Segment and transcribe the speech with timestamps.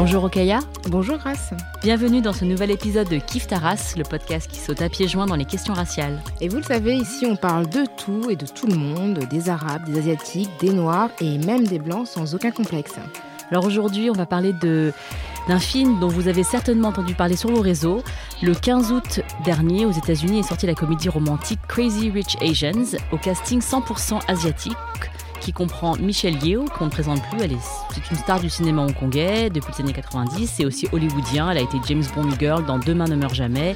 [0.00, 0.60] Bonjour Okaya.
[0.88, 1.52] Bonjour Grace.
[1.82, 5.26] Bienvenue dans ce nouvel épisode de Kif Taras, le podcast qui saute à pieds joints
[5.26, 6.22] dans les questions raciales.
[6.40, 9.50] Et vous le savez, ici on parle de tout et de tout le monde, des
[9.50, 12.94] Arabes, des Asiatiques, des Noirs et même des Blancs sans aucun complexe.
[13.50, 14.94] Alors aujourd'hui, on va parler de
[15.48, 18.02] d'un film dont vous avez certainement entendu parler sur vos réseaux.
[18.40, 23.18] Le 15 août dernier, aux États-Unis, est sortie la comédie romantique Crazy Rich Asians, au
[23.18, 24.72] casting 100% asiatique
[25.50, 27.40] qui comprend Michelle Yeoh, qu'on ne présente plus.
[27.42, 27.58] Elle est,
[27.92, 30.46] c'est une star du cinéma hongkongais depuis les années 90.
[30.46, 31.50] C'est aussi hollywoodien.
[31.50, 33.74] Elle a été James Bond Girl dans Demain ne meurt jamais,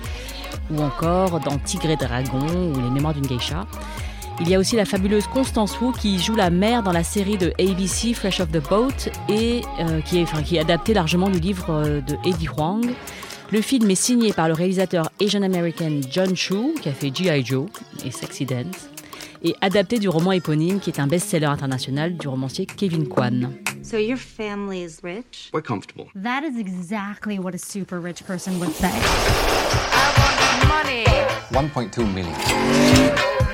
[0.70, 3.66] ou encore dans Tigre et Dragon ou Les Mémoires d'une geisha.
[4.40, 7.38] Il y a aussi la fabuleuse Constance Wu qui joue la mère dans la série
[7.38, 11.28] de ABC Fresh Off the Boat et euh, qui, est, enfin, qui est adapté largement
[11.28, 12.84] du livre euh, de Eddie Huang.
[13.50, 17.44] Le film est signé par le réalisateur Asian American John Chu qui a fait G.I.
[17.44, 17.66] Joe
[18.04, 18.93] et Sexy Dance
[19.44, 23.54] et adapté du roman éponyme qui est un best-seller international du romancier Kevin Kwan.
[23.82, 25.50] So your family is rich?
[25.52, 26.08] We're comfortable.
[26.16, 28.90] That is exactly what a super rich person would say.
[28.90, 31.04] I want money.
[31.50, 32.32] 1.2 million.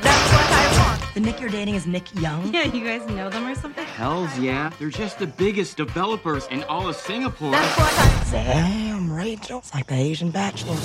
[0.00, 1.14] That's what I want.
[1.14, 2.55] The Nick you're dating is Nick Young?
[2.55, 3.84] Yeah, you guys know them or something?
[3.84, 4.70] Hells yeah.
[4.78, 7.50] They're just the biggest developers in all of Singapore.
[7.50, 9.58] That's what I Damn, Rachel.
[9.58, 10.77] It's like the Asian Bachelor.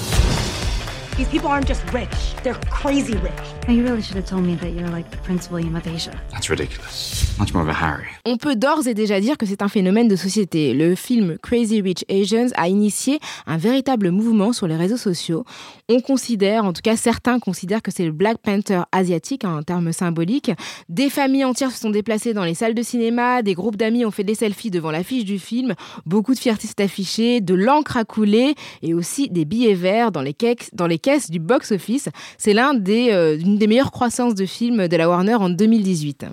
[1.17, 3.31] These people aren't just rich, they're crazy rich.
[3.69, 6.11] Now, you really should have told me that you're like Prince William of Asia.
[6.29, 7.37] That's ridiculous.
[7.39, 8.03] Much more of a Harry.
[8.25, 10.73] On peut d'ores et déjà dire que c'est un phénomène de société.
[10.73, 15.45] Le film Crazy Rich Asians a initié un véritable mouvement sur les réseaux sociaux.
[15.87, 19.91] On considère, en tout cas certains considèrent que c'est le Black Panther asiatique en termes
[19.91, 20.51] symboliques.
[20.89, 24.09] Des familles entières se sont déplacées dans les salles de cinéma, des groupes d'amis ont
[24.09, 25.75] fait des selfies devant l'affiche du film,
[26.07, 30.23] beaucoup de fierté s'est affichée, de l'encre a coulé et aussi des billets verts dans
[30.23, 32.09] les, caisses, dans les caisses du box-office.
[32.39, 36.25] C'est l'un des, euh, une des meilleures croissances de films de la Warner en 2018.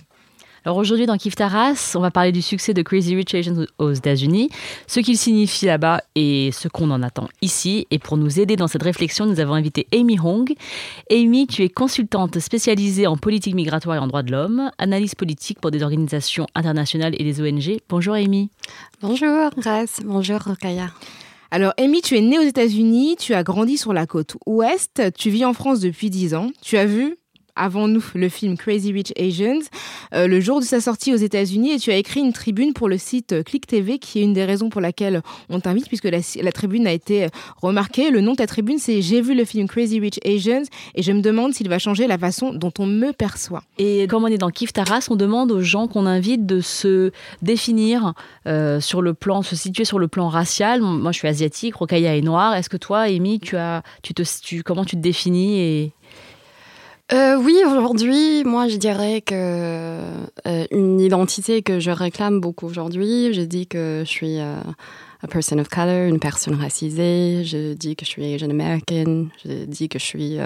[0.64, 3.92] Alors aujourd'hui dans Kif Taras, on va parler du succès de Crazy Rich Asians aux
[3.92, 4.48] États-Unis,
[4.86, 7.88] ce qu'il signifie là-bas et ce qu'on en attend ici.
[7.90, 10.54] Et pour nous aider dans cette réflexion, nous avons invité Amy Hong.
[11.10, 15.60] Amy, tu es consultante spécialisée en politique migratoire et en droits de l'homme, analyse politique
[15.60, 17.78] pour des organisations internationales et des ONG.
[17.88, 18.50] Bonjour Amy.
[19.00, 20.90] Bonjour Grace, bonjour Rokaya.
[21.50, 25.28] Alors, Amy, tu es née aux États-Unis, tu as grandi sur la côte ouest, tu
[25.28, 26.50] vis en France depuis 10 ans.
[26.62, 27.18] Tu as vu
[27.56, 29.60] avant nous le film Crazy Rich Asians
[30.14, 32.88] euh, le jour de sa sortie aux États-Unis et tu as écrit une tribune pour
[32.88, 36.52] le site Click TV qui est une des raisons pour laquelle on t'invite puisque la,
[36.52, 37.28] tribune a été
[37.60, 38.10] remarquée.
[38.10, 40.64] Le nom de ta tribune c'est J'ai vu le film Crazy Rich Asians
[40.94, 43.62] et je me demande s'il va changer la façon dont on me perçoit.
[43.78, 47.10] Et comme on est dans Kif Taras, on demande aux gens qu'on invite de se
[47.42, 48.14] définir
[48.46, 50.80] euh, sur le plan, se situer sur le plan racial.
[50.80, 52.54] Moi je suis asiatique, Rokaya est noire.
[52.54, 54.22] Est-ce que toi, Amy, tu as, tu te,
[54.62, 55.92] comment tu te définis
[57.12, 63.34] euh, oui, aujourd'hui, moi, je dirais que euh, une identité que je réclame beaucoup aujourd'hui,
[63.34, 64.56] je dis que je suis euh,
[65.22, 69.64] a person of color, une personne racisée, je dis que je suis Asian American, je
[69.64, 70.38] dis que je suis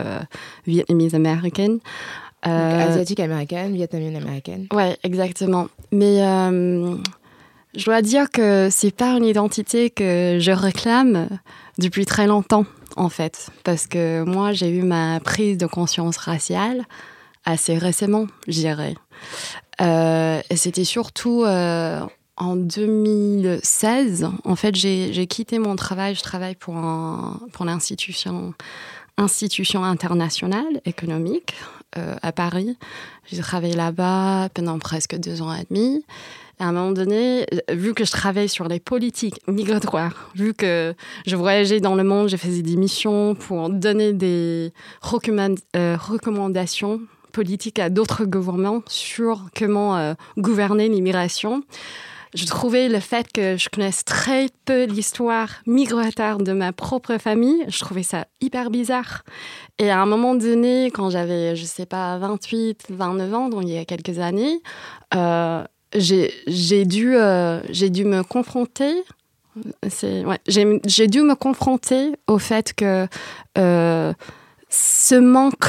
[0.67, 1.79] Vietnamese American.
[2.43, 4.67] asiatique américaine, vietnamienne américaine.
[4.73, 5.69] Ouais, exactement.
[5.93, 6.21] Mais
[7.77, 11.29] je dois dire que c'est pas une identité que je réclame
[11.79, 12.65] depuis très longtemps
[12.97, 16.85] en fait, parce que moi, j'ai eu ma prise de conscience raciale
[17.45, 18.95] assez récemment, je dirais.
[19.81, 22.01] Euh, c'était surtout euh,
[22.37, 24.29] en 2016.
[24.45, 26.15] En fait, j'ai quitté mon travail.
[26.15, 28.55] Je travaille pour, un, pour l'institution
[29.19, 31.55] institution internationale économique
[31.97, 32.77] euh, à Paris.
[33.31, 36.05] J'ai travaillé là-bas pendant presque deux ans et demi.
[36.59, 40.95] À un moment donné, vu que je travaille sur les politiques migratoires, vu que
[41.27, 44.73] je voyageais dans le monde, j'ai fait des missions pour donner des
[45.77, 51.63] euh, recommandations politiques à d'autres gouvernements sur comment euh, gouverner l'immigration.
[52.35, 57.65] Je trouvais le fait que je connaisse très peu l'histoire migratoire de ma propre famille,
[57.69, 59.25] je trouvais ça hyper bizarre.
[59.79, 63.71] Et à un moment donné, quand j'avais, je sais pas, 28, 29 ans, donc il
[63.71, 64.61] y a quelques années,
[65.15, 65.65] euh,
[65.97, 69.05] j'ai dû, euh, dû me confronter
[70.47, 73.07] j'ai dû me confronter au fait que
[73.59, 74.13] euh,
[74.69, 75.67] ce manque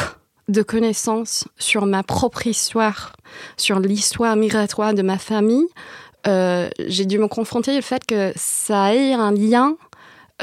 [0.47, 3.15] de connaissances sur ma propre histoire,
[3.57, 5.67] sur l'histoire migratoire de ma famille,
[6.27, 9.77] euh, j'ai dû me confronter au fait que ça ait un lien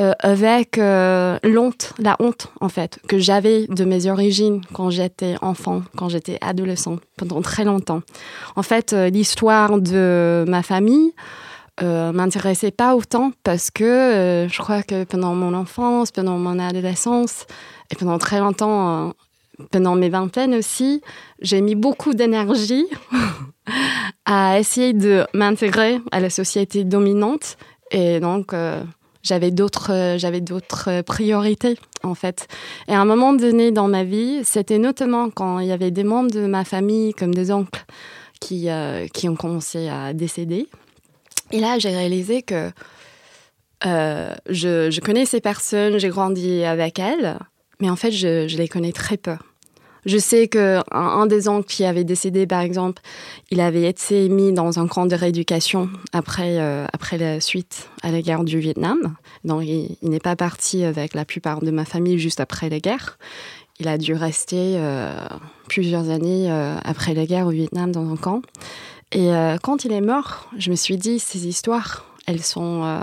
[0.01, 5.37] euh, avec euh, l'honte, la honte en fait, que j'avais de mes origines quand j'étais
[5.41, 8.03] enfant, quand j'étais adolescent, pendant très longtemps.
[8.57, 11.13] En fait, euh, l'histoire de ma famille
[11.81, 17.47] euh, m'intéressait pas autant parce que je crois que pendant mon enfance, pendant mon adolescence
[17.93, 19.13] et pendant très longtemps,
[19.71, 21.03] pendant mes vingtaines aussi,
[21.41, 22.87] j'ai mis beaucoup d'énergie
[24.25, 27.57] à essayer de m'intégrer à la société dominante
[27.93, 28.53] et donc
[29.25, 32.47] j'avais d'autres euh, j'avais d'autres priorités en fait.
[32.87, 36.05] Et à un moment donné dans ma vie, c'était notamment quand il y avait des
[36.05, 37.85] membres de ma famille comme des oncles
[38.41, 40.69] qui euh, qui ont commencé à décéder.
[41.51, 42.71] Et là, j'ai réalisé que
[43.87, 47.39] euh, je, connais ces personnes, j'ai grandi avec elles,
[47.81, 49.37] mais en fait, je les connais très peu.
[50.07, 53.01] Je sais que un, un des oncles qui avait décédé, par exemple,
[53.51, 58.11] il avait été mis dans un camp de rééducation après, euh, après la suite à
[58.11, 59.17] la guerre du Vietnam.
[59.45, 63.19] Donc, il, n'est pas parti avec la plupart de ma famille juste après la guerre.
[63.81, 65.13] Il a dû rester euh,
[65.69, 68.43] plusieurs années euh, après la guerre au Vietnam dans un camp.
[69.13, 69.31] Et
[69.63, 73.01] quand il est mort, je me suis dit, ces histoires, elles sont...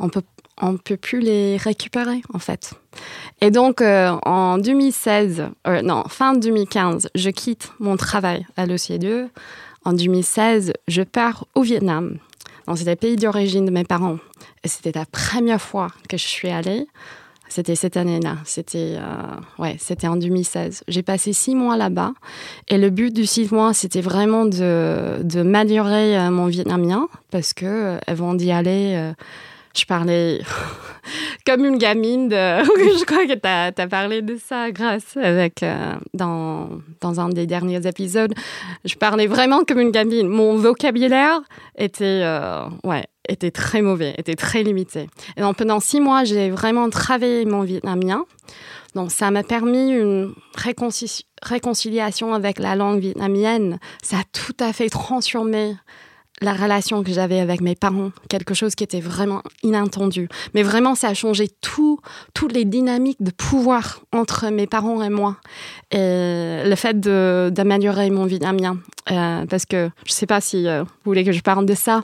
[0.00, 0.22] on peut,
[0.60, 2.72] on peut plus les récupérer, en fait.
[3.40, 9.28] Et donc, euh, en 2016, euh, non, fin 2015, je quitte mon travail à l'OCDE.
[9.84, 12.18] En 2016, je pars au Vietnam.
[12.76, 14.18] C'était le pays d'origine de mes parents.
[14.62, 16.86] Et c'était la première fois que je suis allée.
[17.48, 18.36] C'était cette année-là.
[18.44, 20.84] C'était euh, ouais, c'était en 2016.
[20.86, 22.12] J'ai passé six mois là-bas.
[22.68, 27.98] Et le but du six mois, c'était vraiment de, de m'améliorer mon vietnamien parce que
[28.06, 29.12] avant d'y aller,
[29.74, 30.40] je parlais
[31.46, 32.30] comme une gamine.
[32.32, 36.68] Je crois que tu as, parlé de ça, grâce, avec, euh, dans,
[37.00, 38.32] dans un des derniers épisodes.
[38.84, 40.28] Je parlais vraiment comme une gamine.
[40.28, 41.40] Mon vocabulaire
[41.76, 45.08] était, euh, ouais, était très mauvais, était très limité.
[45.36, 48.24] Et donc, pendant six mois, j'ai vraiment travaillé mon vietnamien.
[48.94, 53.78] Donc, ça m'a permis une réconcili- réconciliation avec la langue vietnamienne.
[54.02, 55.74] Ça a tout à fait transformé
[56.42, 60.28] la relation que j'avais avec mes parents, quelque chose qui était vraiment inattendu.
[60.54, 61.98] Mais vraiment, ça a changé tout,
[62.34, 65.36] toutes les dynamiques de pouvoir entre mes parents et moi.
[65.90, 68.78] Et le fait d'améliorer mon vietnamien.
[69.10, 72.02] Euh, parce que je sais pas si euh, vous voulez que je parle de ça,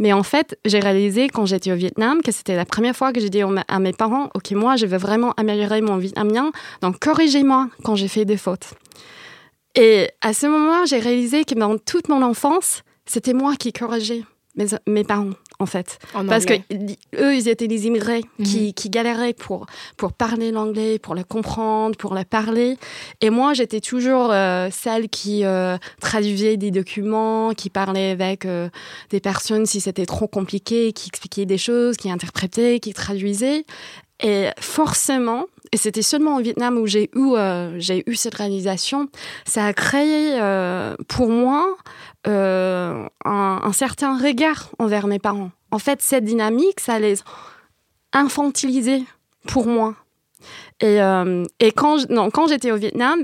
[0.00, 3.20] mais en fait, j'ai réalisé quand j'étais au Vietnam que c'était la première fois que
[3.20, 6.50] j'ai dit à mes parents, OK, moi, je veux vraiment améliorer mon vietnamien,
[6.82, 8.74] donc corrigez-moi quand j'ai fait des fautes.
[9.76, 14.22] Et à ce moment-là, j'ai réalisé que dans toute mon enfance, c'était moi qui corrigeais
[14.54, 15.98] mes, mes parents, en fait.
[16.14, 19.66] En Parce que eux, ils étaient des immigrés qui, qui galéraient pour,
[19.96, 22.76] pour parler l'anglais, pour le comprendre, pour le parler.
[23.20, 28.68] Et moi, j'étais toujours euh, celle qui euh, traduisait des documents, qui parlait avec euh,
[29.10, 33.64] des personnes si c'était trop compliqué, qui expliquait des choses, qui interprétait, qui traduisait.
[34.22, 37.80] Et forcément, et c'était seulement au Vietnam où j'ai eu, euh,
[38.14, 39.08] cette réalisation,
[39.44, 41.76] ça a créé euh, pour moi
[42.26, 45.50] euh, un, certain regard envers mes parents.
[45.70, 47.16] En fait, cette dynamique, ça les
[48.12, 49.02] infantilisait
[49.46, 49.94] pour moi.
[50.80, 50.98] Et,
[51.76, 53.22] quand, j'étais au Vietnam,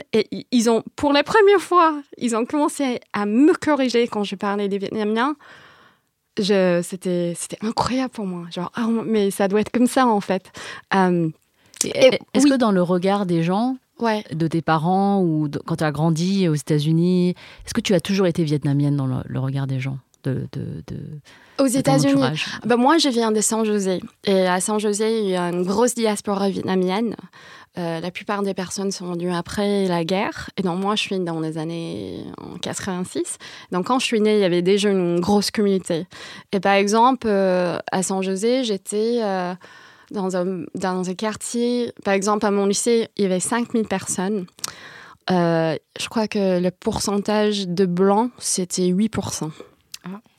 [0.52, 4.68] ils ont, pour la première fois, ils ont commencé à me corriger quand je parlais
[4.68, 5.34] des Vietnamiens.
[6.42, 8.46] C'était, c'était incroyable pour moi.
[8.50, 10.50] Genre, ah, mais ça doit être comme ça, en fait.
[10.94, 11.28] Euh,
[11.84, 12.50] Est-ce oui.
[12.50, 14.24] que dans le regard des gens, ouais.
[14.32, 17.30] de tes parents ou de- quand tu as grandi aux États-Unis,
[17.64, 20.82] est-ce que tu as toujours été vietnamienne dans le, le regard des gens de, de,
[20.88, 20.96] de,
[21.62, 22.20] Aux États-Unis.
[22.64, 24.00] Ben, moi, je viens de San José.
[24.24, 27.14] Et à San José, il y a une grosse diaspora vietnamienne.
[27.78, 30.50] Euh, la plupart des personnes sont venues après la guerre.
[30.56, 33.36] Et donc, moi, je suis dans les années en 86.
[33.70, 36.06] Donc, quand je suis née, il y avait déjà une grosse communauté.
[36.52, 39.54] Et par exemple, euh, à San José, j'étais euh,
[40.10, 41.92] dans, un, dans un quartier.
[42.04, 44.46] Par exemple, à mon lycée, il y avait 5000 personnes.
[45.28, 49.50] Je crois que le pourcentage de blancs, c'était 8%.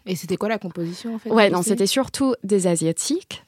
[0.08, 3.44] Et c'était quoi la composition en fait Ouais, non, c'était surtout des Asiatiques,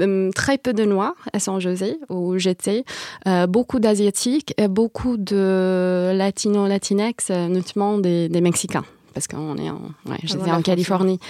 [0.00, 2.84] euh, très peu de Noirs à San José, où j'étais,
[3.26, 9.70] euh, beaucoup d'Asiatiques et beaucoup de Latino-Latinex, euh, notamment des, des Mexicains, parce qu'on est
[9.70, 10.62] en, ouais, j'étais en.
[10.62, 11.20] Californie.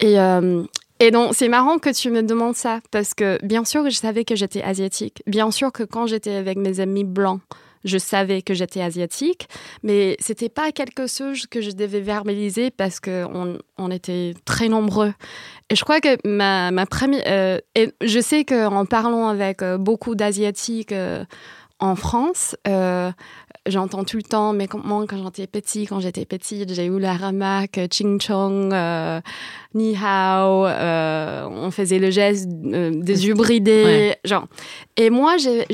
[0.00, 0.62] Et, euh,
[0.98, 3.96] et donc, c'est marrant que tu me demandes ça, parce que bien sûr que je
[3.96, 5.22] savais que j'étais asiatique.
[5.26, 7.40] Bien sûr que quand j'étais avec mes amis blancs,
[7.86, 9.48] je savais que j'étais asiatique,
[9.82, 15.14] mais c'était pas quelque chose que je devais verbaliser parce qu'on on était très nombreux.
[15.70, 17.22] Et je crois que ma, première.
[17.26, 17.58] euh,
[18.02, 21.24] je sais qu'en parlant avec euh, beaucoup d'Asiatiques euh,
[21.78, 22.56] en France,
[23.66, 27.16] j'entends tout le temps, mais comment, quand j'étais petit, quand j'étais petite, j'ai eu la
[27.16, 29.20] remarque euh, ching chong, euh,
[29.74, 34.18] ni hao, euh, on faisait le geste euh, des yeux bridés, Ouais.
[34.24, 34.46] genre.
[34.96, 35.66] Et moi, j'ai-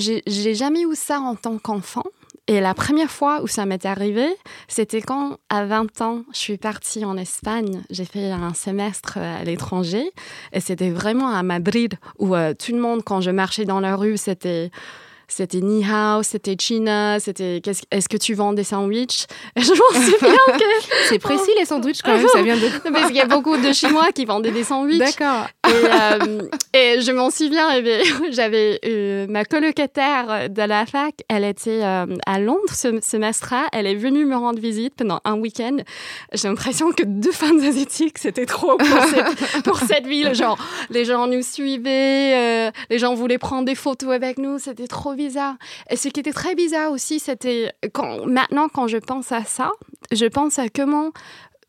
[0.54, 2.04] jamais eu ça en tant qu'enfant.
[2.48, 4.26] Et la première fois où ça m'est arrivé,
[4.66, 7.82] c'était quand, à 20 ans, je suis partie en Espagne.
[7.88, 10.10] J'ai fait un semestre à l'étranger.
[10.52, 14.16] Et c'était vraiment à Madrid, où tout le monde, quand je marchais dans la rue,
[14.16, 14.70] c'était...
[15.34, 19.24] C'était ni hao, c'était China, c'était qu'est-ce- est-ce que tu vends des sandwichs?
[19.56, 20.64] Je m'en souviens que
[21.08, 22.68] C'est précis les sandwichs quand même, ça vient de.
[22.92, 24.98] parce qu'il y a beaucoup de Chinois qui vendaient des sandwichs.
[24.98, 25.46] D'accord.
[25.68, 28.02] Et, euh, et je m'en souviens, eh
[28.32, 33.86] j'avais euh, ma colocataire de la fac, elle était euh, à Londres ce semestre-là, elle
[33.86, 35.76] est venue me rendre visite pendant un week-end.
[36.32, 40.34] J'ai l'impression que deux femmes asiatiques, c'était trop pour cette, pour cette ville.
[40.34, 40.58] Genre,
[40.90, 45.14] les gens nous suivaient, euh, les gens voulaient prendre des photos avec nous, c'était trop
[45.14, 45.54] bizarre.
[45.90, 49.70] Et ce qui était très bizarre aussi, c'était quand maintenant, quand je pense à ça,
[50.10, 51.12] je pense à comment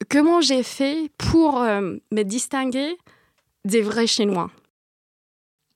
[0.10, 2.98] comment j'ai fait pour euh, me distinguer
[3.66, 4.50] des vrais Chinois.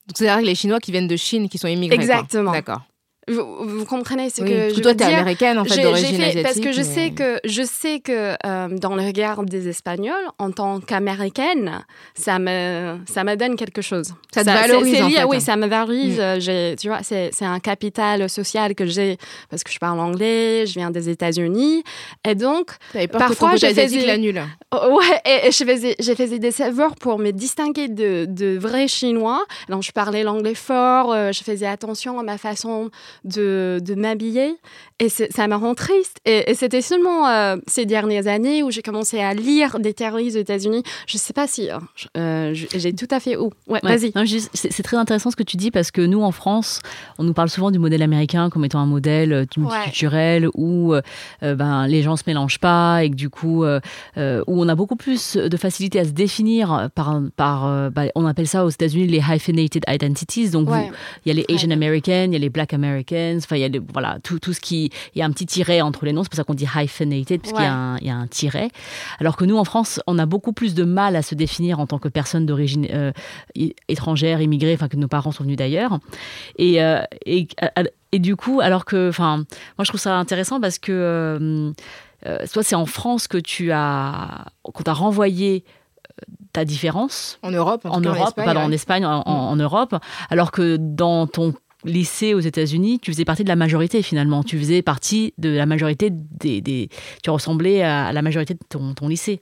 [0.07, 1.95] Donc, C'est-à-dire que les Chinois qui viennent de Chine, qui sont immigrés.
[1.95, 2.51] Exactement.
[2.51, 2.81] D'accord.
[3.29, 6.15] Vous, vous comprenez ce Oui, que je toi, veux dire américaine en fait J'ai- d'origine
[6.15, 6.43] j'ai asiatique.
[6.43, 10.13] Parce que je mais- sais que, je sais que euh, dans le regard des Espagnols,
[10.39, 11.83] en tant qu'américaine,
[12.15, 14.13] ça me, ça me donne quelque chose.
[14.33, 15.23] Ça te c'est- valorise, en lié- fait.
[15.25, 16.19] Oui, ça me valorise.
[16.19, 16.39] Mm.
[16.39, 19.17] j'ai- Tu vois, c'est c'est un capital social que j'ai
[19.49, 21.83] parce que je parle anglais, je viens des États-Unis.
[22.27, 22.71] Et donc,
[23.11, 24.41] Parfois, je faisais- l'annule.
[24.73, 28.57] Oh, Ouais, et, et je, faisais, je faisais des serveurs pour me distinguer de, de
[28.57, 29.43] vrais Chinois.
[29.69, 32.89] Donc, je parlais l'anglais fort, euh, je faisais attention à ma façon
[33.23, 34.55] de, de m'habiller.
[34.99, 36.17] Et ça me rend triste.
[36.25, 40.35] Et, et c'était seulement euh, ces dernières années où j'ai commencé à lire des terroristes
[40.37, 40.81] aux États-Unis.
[41.05, 41.69] Je sais pas si.
[41.69, 43.51] euh, je- euh, j'ai tout à fait où.
[43.67, 43.95] Ouais, Ouais.
[43.95, 44.11] vas-y.
[44.53, 46.81] C'est très intéressant ce que tu dis parce que nous, en France,
[47.19, 51.01] on nous parle souvent du modèle américain comme étant un modèle euh, multiculturel où euh,
[51.55, 53.71] ben, les gens se mélangent pas et que du coup, où
[54.17, 58.65] on a beaucoup plus de facilité à se définir par, par bah, on appelle ça
[58.65, 60.49] aux États-Unis les hyphenated identities.
[60.49, 60.89] Donc, Ouais.
[61.25, 62.73] il y a les Asian Americans, il y a les Black
[63.11, 64.89] Enfin, il y a voilà, tout, tout ce qui.
[65.15, 67.41] Il y a un petit tiret entre les noms, c'est pour ça qu'on dit hyphenated,
[67.41, 67.99] parce qu'il y, a Ouais.
[68.03, 68.69] y a un tiret.
[69.19, 71.87] Alors que nous, en France, on a beaucoup plus de mal à se définir en
[71.87, 73.11] tant que personne d'origine euh,
[73.87, 75.99] étrangère, immigrée, enfin, que nos parents sont venus d'ailleurs.
[76.57, 77.47] Et, euh, et,
[78.11, 79.09] et du coup, alors que.
[79.09, 79.37] Enfin,
[79.77, 80.91] moi, je trouve ça intéressant parce que.
[80.91, 81.71] euh,
[82.25, 84.45] euh, soit c'est en France que tu as.
[84.63, 85.63] qu'on t'a renvoyé
[86.07, 88.65] euh, ta différence En Europe, en, en Europe, Espagne, pardon, ouais.
[88.65, 89.95] en Espagne, en, en- en Europe,
[90.31, 91.53] alors que dans ton
[91.87, 94.43] lycée aux États-Unis, tu faisais partie de la majorité finalement.
[94.43, 96.89] Tu faisais partie de la majorité des.
[97.23, 98.59] tu ressemblais à la majorité de
[98.93, 99.39] ton, lycée.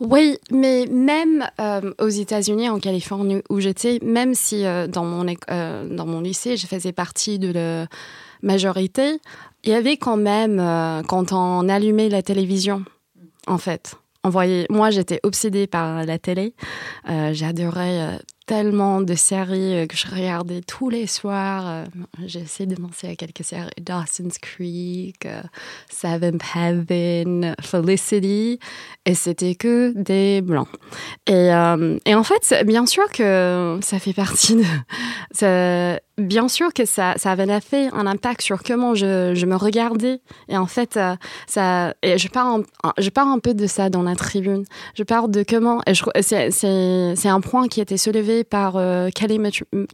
[0.00, 5.26] Oui, mais même euh, aux États-Unis, en Californie où j'étais, même si euh, dans, mon,
[5.50, 7.86] euh, dans mon lycée, je faisais partie de la
[8.42, 9.18] majorité,
[9.64, 10.58] il y avait quand même,
[11.08, 12.84] quand on allumait la télévision,
[13.48, 16.54] en fait, on voyait, moi j'étais obsédée par la télé,
[17.32, 21.64] j'adorais tellement de séries euh, que je regardais tous les soirs.
[21.66, 21.84] Euh,
[22.24, 25.42] J'essaie de penser à quelques séries, Dawson's Creek, euh,
[25.90, 28.58] Seventh Heaven, Felicity,
[29.04, 30.68] et c'était que des blancs.
[31.26, 31.48] Et,
[32.06, 35.98] et en fait, bien sûr que ça fait partie de...
[36.18, 40.20] bien sûr que ça, avait fait un impact sur comment je, me regardais.
[40.48, 41.14] Et en fait, euh,
[41.46, 44.64] ça, je, parle un, je parle un peu de ça dans la tribune.
[44.94, 45.80] Je parle de comment...
[46.20, 49.38] C'est un point qui a été soulevé par euh, Kelly,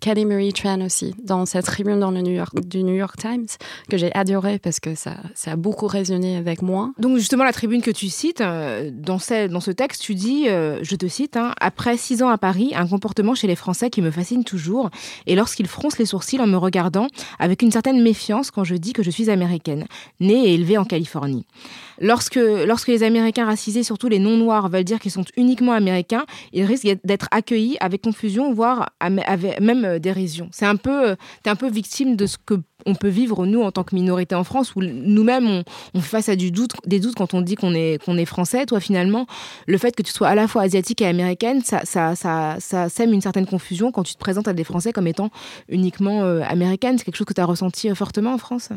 [0.00, 3.46] Kelly Marie Tran aussi, dans sa tribune dans le New York, du New York Times,
[3.90, 6.90] que j'ai adoré parce que ça, ça a beaucoup résonné avec moi.
[6.98, 10.48] Donc justement, la tribune que tu cites, euh, dans, ce, dans ce texte, tu dis,
[10.48, 13.90] euh, je te cite, hein, Après six ans à Paris, un comportement chez les Français
[13.90, 14.90] qui me fascine toujours,
[15.26, 17.06] et lorsqu'ils froncent les en me regardant,
[17.38, 19.86] avec une certaine méfiance quand je dis que je suis américaine,
[20.20, 21.46] née et élevée en Californie.
[22.00, 26.64] Lorsque, lorsque les Américains racisés, surtout les non-noirs, veulent dire qu'ils sont uniquement américains, ils
[26.64, 30.48] risquent d'être accueillis avec confusion, voire même euh, dérision.
[30.52, 33.62] C'est un peu, euh, t'es un peu victime de ce que on peut vivre nous
[33.62, 35.62] en tant que minorité en France, où nous-mêmes
[35.94, 38.24] on, fait face à du doute, des doutes quand on dit qu'on est qu'on est
[38.24, 38.66] français.
[38.66, 39.26] Toi finalement,
[39.66, 42.14] le fait que tu sois à la fois asiatique et américaine, ça
[42.88, 45.30] sème une certaine confusion quand tu te présentes à des Français comme étant
[46.10, 46.98] euh, américaine.
[46.98, 48.70] C'est quelque chose que tu as ressenti euh, fortement en France?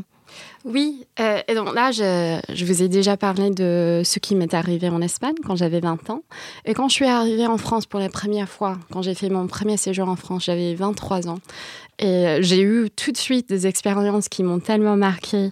[0.65, 4.89] Oui, euh, et donc là, je, vous ai déjà parlé de ce qui m'est arrivé
[4.89, 6.23] en Espagne quand j'avais 20 ans.
[6.65, 9.47] Et quand je suis arrivée en France pour la première fois, quand j'ai fait mon
[9.47, 11.39] premier séjour en France, j'avais 23 ans.
[11.99, 15.51] Et j'ai eu tout de suite des expériences qui m'ont tellement marquée.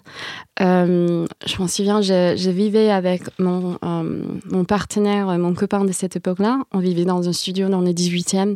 [0.60, 6.18] Euh, je m'en souviens, je, je vivais avec mon, mon partenaire, mon copain de cette
[6.18, 6.60] époque-là.
[6.74, 8.56] On vivait dans un studio dans le 18e.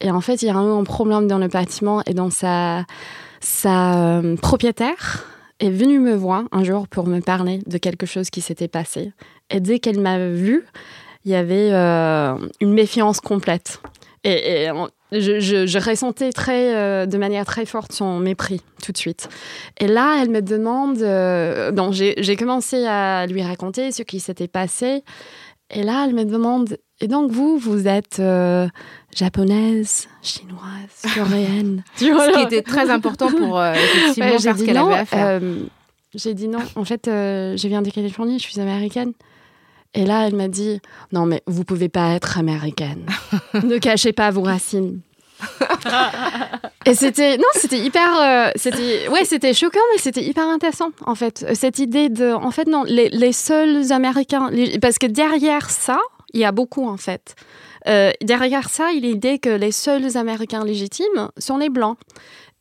[0.00, 2.84] Et en fait, il y a un problème dans le bâtiment et dans sa,
[3.66, 5.26] euh, propriétaire
[5.60, 9.12] est venue me voir un jour pour me parler de quelque chose qui s'était passé.
[9.50, 10.64] Et dès qu'elle m'a vue,
[11.26, 13.82] il y avait euh, une méfiance complète.
[14.24, 14.68] Et,
[15.12, 19.28] je, ressentais très, euh, de manière très forte son mépris tout de suite.
[19.78, 20.98] Et là, elle me demande.
[21.74, 25.02] donc, j'ai commencé à lui raconter ce qui s'était passé.
[25.70, 26.78] Et là, elle me demande.
[27.00, 28.20] Et donc, vous, vous êtes
[29.14, 34.66] japonaise, chinoise, coréenne Ce qui était très important pour euh, effectivement Ouais, faire ce dit
[34.66, 35.26] qu'elle non, avait à faire.
[35.42, 35.62] euh,
[36.14, 36.58] j'ai dit non.
[36.76, 39.12] En fait, euh, je viens de Californie, je suis américaine.
[39.94, 40.80] Et là, elle m'a dit
[41.12, 43.06] non, mais vous pouvez pas être américaine.
[43.54, 45.00] ne cachez pas vos racines.
[46.86, 51.14] Et c'était non, c'était hyper, euh, c'était ouais, c'était choquant, mais c'était hyper intéressant en
[51.14, 51.46] fait.
[51.54, 55.98] Cette idée de, en fait non, les, les seuls Américains, les- parce que derrière ça,
[56.32, 57.34] il y a beaucoup en fait.
[57.88, 61.96] Euh, derrière ça, il y a l'idée que les seuls Américains légitimes sont les blancs.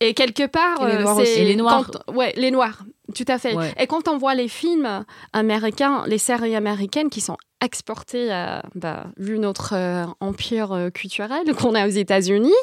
[0.02, 1.40] Et quelque part, Et les euh, Noirs c'est aussi.
[1.42, 1.90] Et les Noirs.
[1.92, 2.84] quand- ouais, les noirs,
[3.14, 3.54] tout à fait.
[3.54, 3.74] Ouais.
[3.78, 9.08] Et quand on voit les films américains, les séries américaines qui sont exportées, à, bah,
[9.18, 12.54] vu notre euh, empire euh, culturel qu'on a aux États-Unis,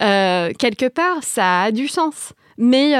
[0.00, 2.32] euh, quelque part, ça a du sens.
[2.62, 2.92] Mais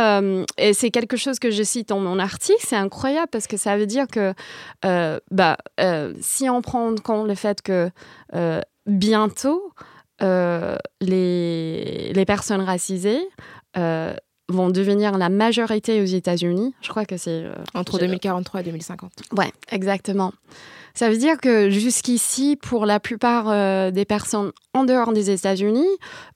[0.73, 3.85] c'est quelque chose que je cite dans mon article, c'est incroyable parce que ça veut
[3.85, 4.33] dire que
[5.31, 5.59] bah,
[6.23, 7.91] si on prend en compte le fait que
[8.87, 9.73] bientôt,
[10.23, 13.21] euh, les, les personnes racisées
[13.77, 14.15] euh,
[14.49, 16.75] vont devenir la majorité aux États-Unis.
[16.81, 17.45] Je crois que c'est...
[17.45, 19.13] euh, Entre je- 2043 et 2050.
[19.39, 20.33] Ouais, exactement.
[20.95, 25.87] Ça veut dire que jusqu'ici, pour la plupart euh, des personnes en dehors des États-Unis,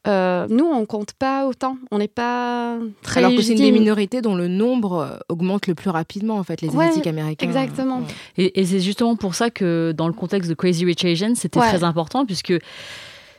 [0.06, 1.76] euh, nous, on compte pas autant.
[1.90, 5.66] On n'est pas très Alors que c'est une des minorités dont le nombre euh, augmente
[5.66, 7.46] le plus rapidement, en fait, les Ouais, Asiatiques américains.
[7.46, 7.98] exactement.
[7.98, 8.04] Ouais.
[8.38, 11.58] Et, et c'est justement pour ça que dans le contexte de Crazy Rich Asians, c'était
[11.60, 11.68] Ouais.
[11.68, 12.54] très important puisque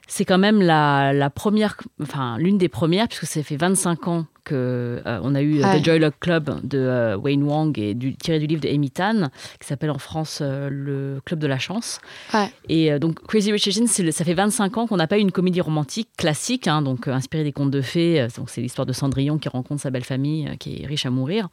[0.07, 4.25] c'est quand même la, la première, enfin l'une des premières, puisque ça fait 25 ans
[4.45, 5.81] que euh, on a eu Ouais.
[5.81, 8.89] The Joy Luck Club de euh, Wayne Wang et du, tiré du livre de Amy
[8.89, 12.00] Tan, qui s'appelle en France euh, le Club de la Chance.
[12.33, 12.50] Ouais.
[12.70, 15.61] Et donc Crazy Rich Asians, ça fait 25 ans qu'on n'a pas eu une comédie
[15.61, 18.27] romantique classique, hein, donc inspirée des contes de fées.
[18.37, 21.50] Donc c'est l'histoire de Cendrillon qui rencontre sa belle famille, qui est riche à mourir.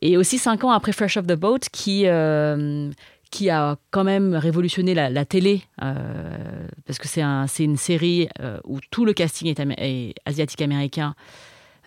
[0.00, 2.06] Et aussi cinq ans après Fresh Off the Boat, qui,
[3.32, 7.78] qui a quand même révolutionné la, la télé, euh, parce que c'est un, c'est une
[7.78, 11.16] série euh, où tout le casting est asiatique-américain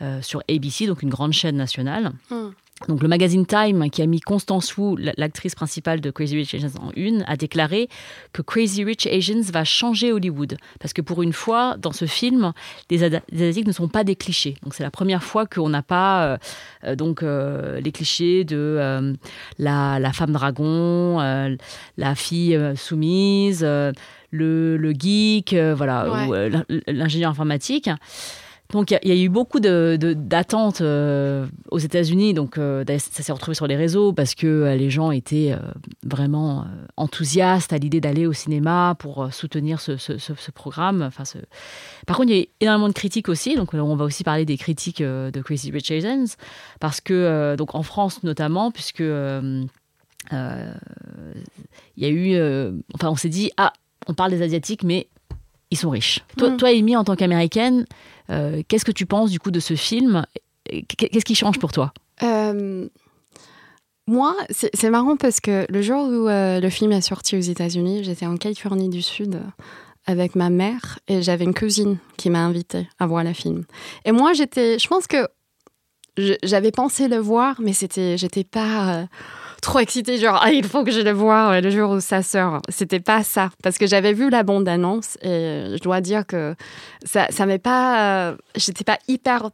[0.01, 2.12] euh, sur ABC, donc une grande chaîne nationale.
[2.29, 2.49] Mm.
[2.89, 6.55] Donc le magazine Time, qui a mis Constance Wu, la- l'actrice principale de Crazy Rich
[6.55, 7.88] Asians en une, a déclaré
[8.34, 10.58] que Crazy Rich Asians va changer Hollywood.
[10.81, 12.51] Parce que pour une fois, dans ce film,
[12.91, 14.58] les, Asiatiques ne sont pas des clichés.
[14.63, 16.38] Donc c'est la première fois qu'on n'a pas euh,
[16.84, 19.13] euh, donc euh, les clichés de euh,
[19.58, 21.58] la, la femme dragon,
[21.97, 23.93] la fille soumise, le,
[24.77, 26.51] le geek, voilà, Ouais.
[26.88, 27.89] l'ingénieur informatique.
[28.71, 32.34] Donc il y, a- eu beaucoup d'attentes euh, aux États-Unis.
[32.34, 35.56] Donc euh, ça s'est retrouvé sur les réseaux parce que euh, les gens étaient
[36.04, 36.65] vraiment
[36.97, 41.04] enthousiastes à l'idée d'aller au cinéma pour soutenir ce, programme.
[41.04, 41.23] Enfin.
[42.08, 43.56] Par contre, il y a eu énormément de critiques aussi.
[43.56, 46.36] Donc on va aussi parler des critiques de Crazy Rich Asians
[46.80, 49.67] parce que donc en France notamment, puisque il
[51.97, 52.36] y a eu,
[52.95, 53.73] enfin on s'est dit ah
[54.08, 55.08] on parle des asiatiques mais
[55.71, 56.21] ils sont riches.
[56.38, 56.58] Toi, Mm.
[56.58, 57.86] toi Amy, en tant qu'américaine,
[58.30, 60.25] euh, qu'est-ce que tu penses du coup de ce film?
[60.97, 61.93] Qu'est-ce qui change pour toi?
[62.23, 62.88] Euh,
[64.08, 68.04] moi, c'est marrant parce que le jour où euh, le film est sorti aux États-Unis,
[68.04, 69.39] j'étais en Californie du Sud
[70.06, 73.63] avec ma mère et j'avais une cousine qui m'a invitée à voir le film.
[74.06, 75.28] Et moi, j'étais, je pense que
[76.43, 79.08] j'avais pensé le voir, mais c'était, j'étais pas
[79.62, 82.22] trop excitée, genre ah, il faut que je le voie euh, le jour où ça
[82.24, 82.62] sort.
[82.70, 86.56] C'était pas ça, parce que j'avais vu la bande annonce et je dois dire que
[87.04, 89.50] ça, ça m'est pas, euh, j'étais pas hyper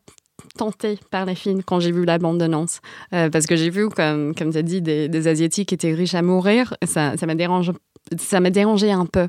[0.58, 2.80] tentée par les films quand j'ai vu la bande annonce,
[3.14, 5.94] Euh, parce que j'ai vu comme comme tu as dit des, des asiatiques qui étaient
[5.94, 7.72] riches à mourir, ça, ça m'a dérangé.
[8.18, 9.28] Ça m'a dérangé un peu.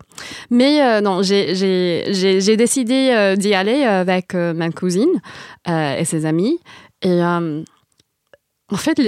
[0.51, 5.21] Mais euh, non, j'ai- décidé euh, d'y aller avec euh, ma cousine
[5.69, 6.59] euh, et ses amis.
[7.03, 7.63] Et euh,
[8.71, 8.99] en fait,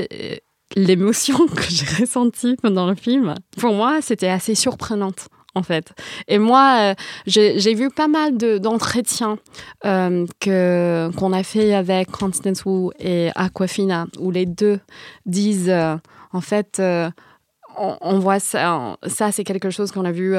[0.75, 5.93] l'émotion que j'ai ressentie pendant le film, pour moi, c'était assez surprenante, en fait.
[6.29, 6.95] Et moi, euh,
[7.27, 9.39] j'ai vu pas mal de- d'entretiens
[9.85, 14.81] euh, que qu'on a fait avec Constance Wu et Aquafina, où les deux
[15.27, 15.97] disent, euh,
[16.33, 17.11] en fait, euh,
[17.79, 20.35] on, on voit ça, ça c'est quelque chose qu'on a vu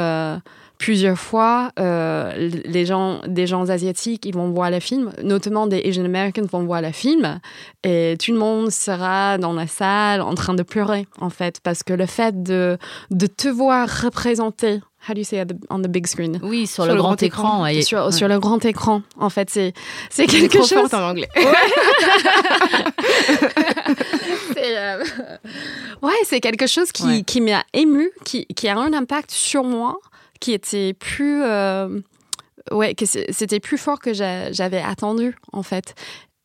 [0.77, 1.71] plusieurs fois.
[1.79, 2.31] Euh,
[2.65, 6.63] les gens, des gens asiatiques, ils vont voir le film, notamment des Asian Americans vont
[6.65, 7.39] voir le film,
[7.83, 11.83] et tout le monde sera dans la salle en train de pleurer, en fait, parce
[11.83, 12.77] que le fait de,
[13.11, 14.81] de te voir représenter.
[15.07, 16.39] How do you say at the- on the big screen?
[16.41, 17.61] Oui, sur, le, grand, écran.
[17.61, 17.83] ouais.
[17.83, 18.11] Sur, Ouais.
[18.11, 19.73] sur le grand écran, en fait, c'est
[20.09, 20.93] c'est quelque trop chose.
[20.95, 21.29] en anglais.
[24.53, 25.03] C'est, euh,
[26.01, 27.23] Ouais, c'est quelque chose qui, Ouais.
[27.23, 29.97] qui m'a ému, qui, qui a un impact sur moi,
[30.45, 31.41] qui était plus.
[31.43, 31.99] euh,
[32.71, 35.93] Ouais, que c'est- c'était plus fort que j'a- j'avais attendu, en fait.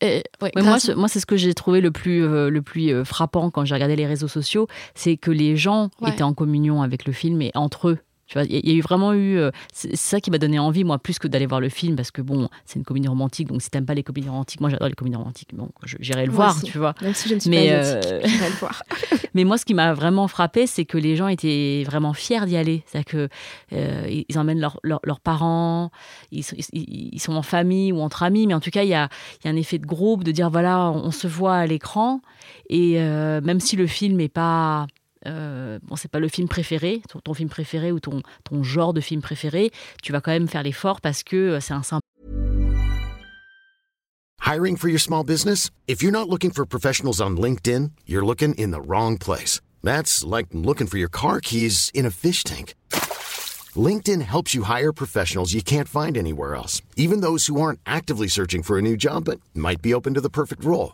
[0.01, 2.61] Et, ouais, moi, grâce- ce- moi, c'est ce que j'ai trouvé le plus, euh, le
[2.61, 6.11] plus euh, frappant quand j'ai regardé les réseaux sociaux, c'est que les gens Ouais.
[6.11, 7.97] étaient en communion avec le film et entre eux.
[8.31, 9.37] Tu vois, il y, a- il y a eu vraiment eu.
[9.37, 12.11] euh, c'est ça qui m'a donné envie, moi, plus que d'aller voir le film, parce
[12.11, 14.87] que bon, c'est une comédie romantique, donc si t'aimes pas les comédies romantiques, moi j'adore
[14.87, 16.65] les comédies romantiques, donc j'irai le Moi voir, aussi.
[16.65, 16.95] tu vois.
[17.01, 18.83] Même si je ne suis Mais, pas euh, j'irai le voir.
[19.33, 22.55] Mais moi, ce qui m'a vraiment frappé, c'est que les gens étaient vraiment fiers d'y
[22.55, 22.83] aller.
[22.85, 23.29] C'est-à-dire que
[23.73, 25.91] euh, ils emmènent leurs leurs parents,
[26.31, 28.89] ils sont, ils, ils sont en famille ou entre amis, mais en tout cas, il
[28.89, 29.09] y a,
[29.43, 32.21] y a un effet de groupe, de dire voilà, on se voit à l'écran,
[32.69, 34.87] et euh, même si le film n'est pas
[35.27, 38.21] euh, bon, c'est pas le film préféré, ton, ton film préféré ou ton,
[38.63, 41.83] genre de film préféré, tu vas quand même faire l'effort parce que euh, c'est un
[41.83, 42.01] symbole.
[44.43, 45.69] Hiring for your small business?
[45.87, 49.61] If you're not looking for professionals on LinkedIn, you're looking in the wrong place.
[49.83, 52.73] That's like looking for your car keys in a fish tank.
[53.75, 58.27] LinkedIn helps you hire professionals you can't find anywhere else, even those who aren't actively
[58.27, 60.93] searching for a new job but might be open to the perfect role.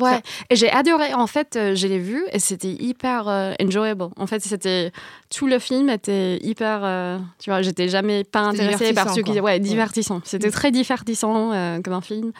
[0.00, 1.14] Ouais, et j'ai adoré.
[1.14, 4.08] En fait, euh, je l'ai vu et c'était hyper euh, enjoyable.
[4.16, 4.92] En fait, c'était
[5.34, 6.80] tout le film était hyper.
[6.82, 9.32] euh, tu vois, j'étais jamais pas intéressée par ceux qui.
[9.32, 9.60] Ouais, Ouais.
[9.60, 10.20] divertissant.
[10.24, 12.32] C'était très divertissant euh, comme un film.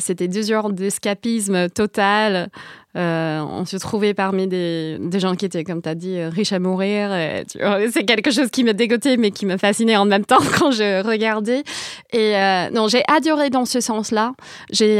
[0.00, 2.48] C'était deux heures d'escapisme total.
[2.94, 6.52] Euh, on se trouvait parmi des, gens qui étaient, comme tu as dit, euh, riches
[6.52, 7.10] à mourir.
[7.92, 11.02] C'est quelque chose qui me dégotait, mais qui me fascinait en même temps quand je
[11.02, 11.62] regardais.
[12.12, 14.32] Et euh, non, j'ai adoré dans ce sens-là.
[14.80, 14.98] Et,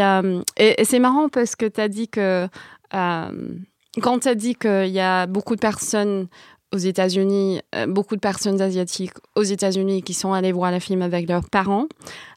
[0.57, 2.49] et c'est marrant parce que tu as dit que
[2.91, 6.29] quand tu as dit qu'il y a beaucoup de personnes
[6.75, 11.29] aux États-Unis, beaucoup de personnes asiatiques aux États-Unis qui sont allées voir le film avec
[11.29, 11.87] leurs parents.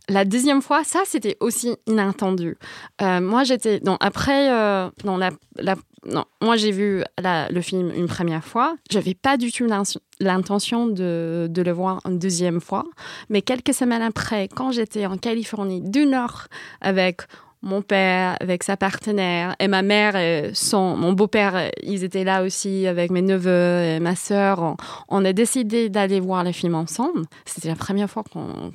[0.09, 2.57] La deuxième fois, ça c'était aussi inattendu.
[3.01, 8.75] Euh, moi j'étais après euh, non moi j'ai vu le film une première fois.
[8.91, 9.81] J'avais pas du tout l'in-
[10.19, 12.83] l'intention de le voir une deuxième fois.
[13.29, 16.47] Mais quelques semaines après, quand j'étais en Californie du Nord
[16.81, 17.21] avec
[17.65, 20.15] mon père, avec sa partenaire, et ma mère,
[20.53, 24.77] son, mon beau-père, ils étaient là aussi avec mes neveux et ma sœur.
[25.09, 27.25] On, a décidé d'aller voir le film ensemble.
[27.45, 28.71] C'était la première fois qu'on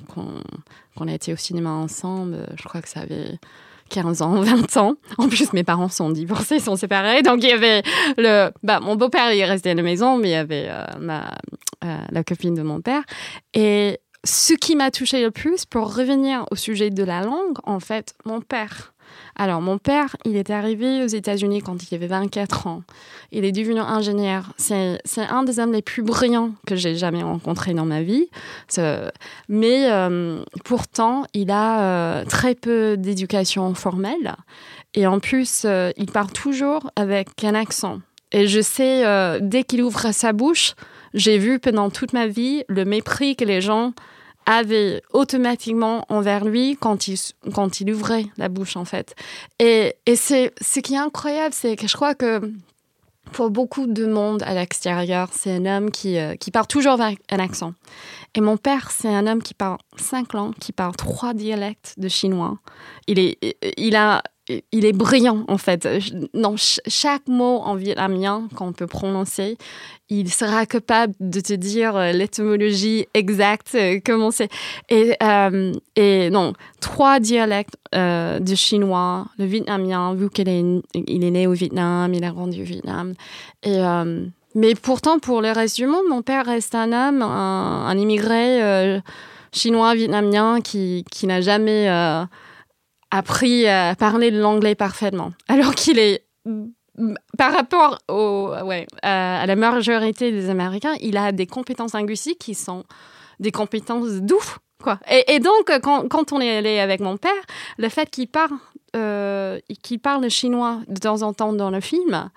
[0.95, 2.45] qu'on a été au cinéma ensemble.
[2.57, 3.39] Je crois que ça avait
[3.91, 4.95] 15 ans, 20 ans.
[5.17, 7.21] En plus, mes parents sont divorcés, sont séparés.
[7.21, 7.83] Donc, il y avait
[8.17, 8.49] le.
[8.63, 11.31] Bah, mon beau-père, il est resté à la maison, mais il y avait euh, ma,
[11.83, 13.03] euh, la copine de mon père.
[13.53, 17.79] Et ce qui m'a touché le plus, pour revenir au sujet de la langue, en
[17.79, 18.93] fait, mon père.
[19.35, 22.83] Alors, mon père, il est arrivé aux États-Unis quand il avait 24 ans.
[23.31, 24.53] Il est devenu ingénieur.
[24.57, 28.29] C'est un des hommes les plus brillants que j'ai jamais rencontrés dans ma vie.
[29.49, 34.35] Mais euh, pourtant, il a euh, très peu d'éducation formelle.
[34.93, 37.99] Et en plus, euh, il parle toujours avec un accent.
[38.33, 39.03] Et je sais,
[39.41, 40.75] dès qu'il ouvre sa bouche,
[41.13, 43.91] j'ai vu pendant toute ma vie le mépris que les gens
[44.45, 47.17] avaient automatiquement envers lui quand il,
[47.53, 49.15] quand il ouvrait la bouche, en fait.
[49.59, 52.41] Et, et c'est, ce qui est incroyable, c'est que je crois que
[53.31, 57.19] pour beaucoup de monde à l'extérieur, c'est un homme qui, euh, qui parle toujours avec
[57.31, 57.73] un accent.
[58.35, 62.07] Et mon père, c'est un homme qui parle cinq langues, qui parle trois dialectes de
[62.07, 62.59] chinois.
[63.07, 63.37] Il est,
[63.77, 65.83] il a, il est brillant, en fait.
[65.83, 69.57] Ch- chaque mot en vietnamien qu'on peut prononcer,
[70.09, 74.49] il sera capable de te dire euh, l'étymologie exacte, euh, comment c'est.
[74.89, 81.23] Et, euh, et non, trois dialectes euh, de chinois, le vietnamien, vu qu'il est, il
[81.23, 83.13] est né au Vietnam, il a grandi au Vietnam.
[83.63, 87.85] Et, euh, mais pourtant, pour le reste du monde, mon père reste un homme, un,
[87.87, 88.99] un immigré euh,
[89.53, 91.87] chinois, vietnamien, qui, qui n'a jamais
[93.11, 95.31] appris à parler l'anglais parfaitement.
[95.47, 96.23] Alors qu'il est
[97.37, 102.53] par rapport au, ouais, à, la majorité des Américains, il a des compétences linguistiques qui
[102.53, 102.83] sont
[103.39, 104.59] des compétences d'ouf.
[104.83, 104.99] Quoi.
[105.09, 107.31] Et, donc, quand, quand on est allé avec mon père,
[107.77, 108.57] le fait qu'il parle,
[108.95, 112.29] euh, qu'il parle chinois de temps en temps dans le film,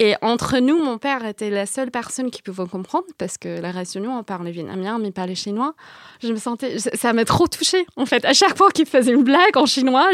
[0.00, 3.98] et entre nous, mon père était la seule personne qui pouvait comprendre, parce que de
[4.00, 5.74] nous, on parlait vietnamien, mais pas les chinois.
[6.22, 8.24] Je me sentais, ça m'a trop touchée, en fait.
[8.24, 10.08] À chaque fois qu'il faisait une blague en chinois,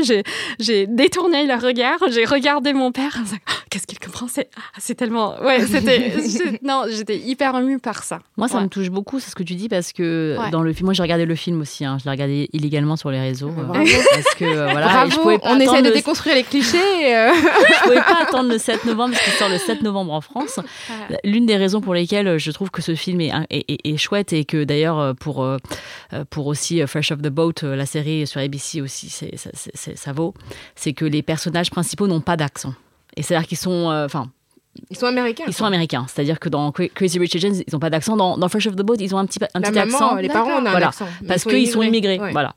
[0.59, 3.17] j'ai, détourné le regard, j'ai regardé mon père,
[3.47, 6.13] Ah, qu'est-ce qu'il comprend C'est, ah, c'est tellement, ouais, c'était,
[6.63, 8.21] non, j'étais hyper émue par ça.
[8.37, 8.65] Moi, ça Ouais.
[8.65, 10.51] me touche beaucoup, c'est ce que tu dis, parce que Ouais.
[10.51, 13.11] dans le film, moi j'ai regardé le film aussi, hein, je l'ai regardé illégalement sur
[13.11, 13.49] les réseaux.
[13.51, 16.35] euh, parce que euh, voilà, et je Bravo, pouvais pas on essaie de le- déconstruire
[16.37, 16.77] les clichés.
[17.15, 17.33] euh.
[17.35, 20.61] je pouvais pas attendre le 7 novembre parce qu'il sort le 7 novembre en France.
[21.25, 24.33] L'une des raisons pour lesquelles je trouve que ce film est, est- est- est chouette
[24.33, 25.57] et que d'ailleurs euh, pour, euh,
[26.13, 30.13] euh, pour aussi euh, Fresh Off the Boat, euh, la série sur ABC aussi, ça,
[30.13, 30.35] vaut,
[30.75, 32.75] c'est que les personnages principaux n'ont pas d'accent.
[33.17, 34.29] Et c'est-à-dire qu'ils sont, euh, enfin,
[34.91, 35.45] Ils sont américains.
[35.47, 36.05] ils sont américains.
[36.09, 38.17] C'est-à-dire que dans Cra- Crazy Rich Asians, ils n'ont pas d'accent.
[38.17, 40.15] Dans, dans Fresh Off the Boat, ils ont un petit, un petit maman, accent.
[40.17, 40.89] les parents, on a un Voilà.
[40.89, 41.07] accent.
[41.29, 42.33] Parce ils qu'ils sont immigrés, Ouais.
[42.33, 42.55] voilà.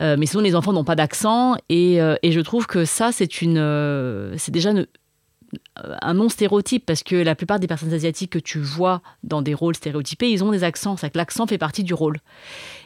[0.00, 3.10] Euh, mais sinon, les enfants n'ont pas d'accent et, euh, et je trouve que ça,
[3.12, 4.86] c'est une, euh, c'est déjà une- euh,
[6.02, 9.54] un non stéréotype parce que la plupart des personnes asiatiques que tu vois dans des
[9.54, 10.96] rôles stéréotypés, ils ont des accents.
[10.96, 12.18] C'est que l'accent fait partie du rôle.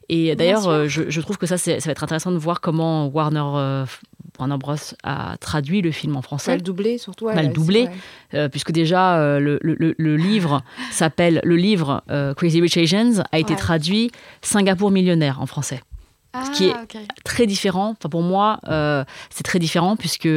[0.08, 3.06] Et d'ailleurs, euh, je, je trouve que ça, ça va être intéressant de voir comment
[3.06, 3.86] Warner, euh,
[4.38, 6.54] Warner Bros a traduit le film en français.
[6.56, 7.28] le doubler, surtout.
[7.28, 7.88] Le doubler.
[8.34, 12.02] Euh, puisque déjà euh, le, le- le- livre s'appelle le livre
[12.36, 13.58] Crazy Rich Asians a été Ouais.
[13.58, 14.10] traduit
[14.42, 15.80] Singapour millionnaire en français
[16.34, 16.96] Ah, qui est- ok.
[17.24, 17.90] très différent.
[17.98, 20.28] Enfin pour moi euh, c'est très différent puisque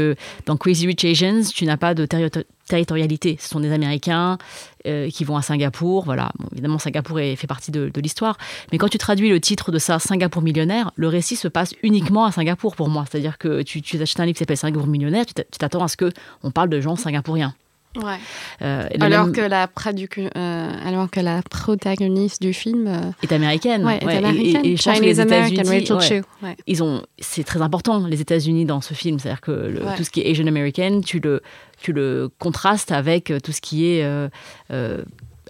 [0.46, 2.30] dans Crazy Rich Asians tu n'as pas de terri-
[2.68, 3.38] territorialité.
[3.40, 4.38] Ce sont des Américains
[4.86, 6.04] euh, qui vont à Singapour.
[6.06, 6.32] Voilà.
[6.38, 8.38] Bon, évidemment Singapour est- fait partie de, de l'histoire.
[8.72, 12.26] Mais quand tu traduis le titre de ça Singapour millionnaire le récit se passe uniquement
[12.26, 13.06] à Singapour pour moi.
[13.10, 15.84] C'est à dire que tu, tu achètes un livre qui s'appelle Singapour millionnaire tu t'attends
[15.84, 16.12] à ce que
[16.44, 17.56] on parle de gens singapouriens
[18.04, 18.18] Ouais.
[18.62, 22.88] Euh, et de Alors même- que, la traduc- euh, alors que la protagoniste du film
[22.88, 23.84] euh, est américaine.
[23.86, 24.62] ouais, et- américaine.
[24.66, 26.24] Et, et je pense que Chinese les American, Rachel
[26.68, 30.10] ils ont, c'est très important les États-Unis dans ce film, c'est-à-dire que le- tout ce
[30.10, 31.42] qui est Asian American, tu le,
[31.82, 34.06] tu le contrastes avec tout ce qui est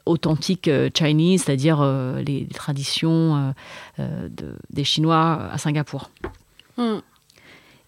[0.05, 1.83] authentique Chinese, c'est-à-dire
[2.17, 3.53] les, les traditions
[3.99, 6.09] de- des Chinois à Singapour.
[6.77, 6.99] Hmm.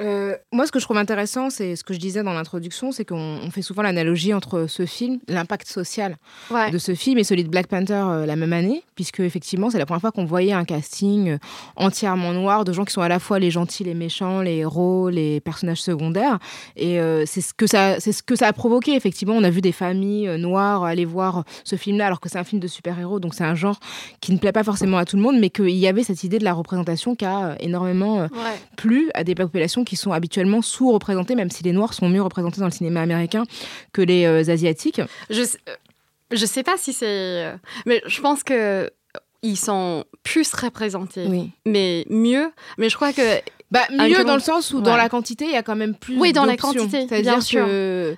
[0.01, 3.03] Euh, moi, ce que je trouve intéressant, c'est ce que je disais dans l'introduction, c'est
[3.05, 6.17] qu'on on fait souvent l'analogie entre ce film, l'impact social
[6.51, 6.71] Ouais.
[6.71, 9.77] de ce film et celui de Black Panther euh, la même année, puisque effectivement, c'est
[9.77, 11.37] la première fois qu'on voyait un casting euh,
[11.75, 15.09] entièrement noir de gens qui sont à la fois les gentils, les méchants, les héros,
[15.09, 16.39] les personnages secondaires.
[16.77, 18.95] Et c'est ce que ça, c'est ce que ça a provoqué.
[18.95, 22.43] Effectivement, on a vu des familles noires aller voir ce film-là, alors que c'est un
[22.43, 23.79] film de super-héros, donc c'est un genre
[24.21, 26.39] qui ne plaît pas forcément à tout le monde, mais qu'il y avait cette idée
[26.39, 28.27] de la représentation qui a énormément Ouais.
[28.77, 32.59] plus à des populations qui sont habituellement sous-représentées, même si les Noirs sont mieux représentés
[32.59, 33.43] dans le cinéma américain
[33.91, 35.01] que les euh, Asiatiques.
[35.29, 35.73] Je, sais- euh,
[36.31, 37.05] je sais pas si c'est.
[37.07, 38.89] euh, Mais je pense que
[39.41, 41.49] ils sont plus représentés, Oui.
[41.65, 42.51] mais mieux.
[42.77, 43.39] Mais je crois que.
[43.71, 46.17] Bah, mieux dans le sens où dans la quantité, il y a quand même plus
[46.19, 48.15] Oui, dans la quantité, C'est-à-dire que...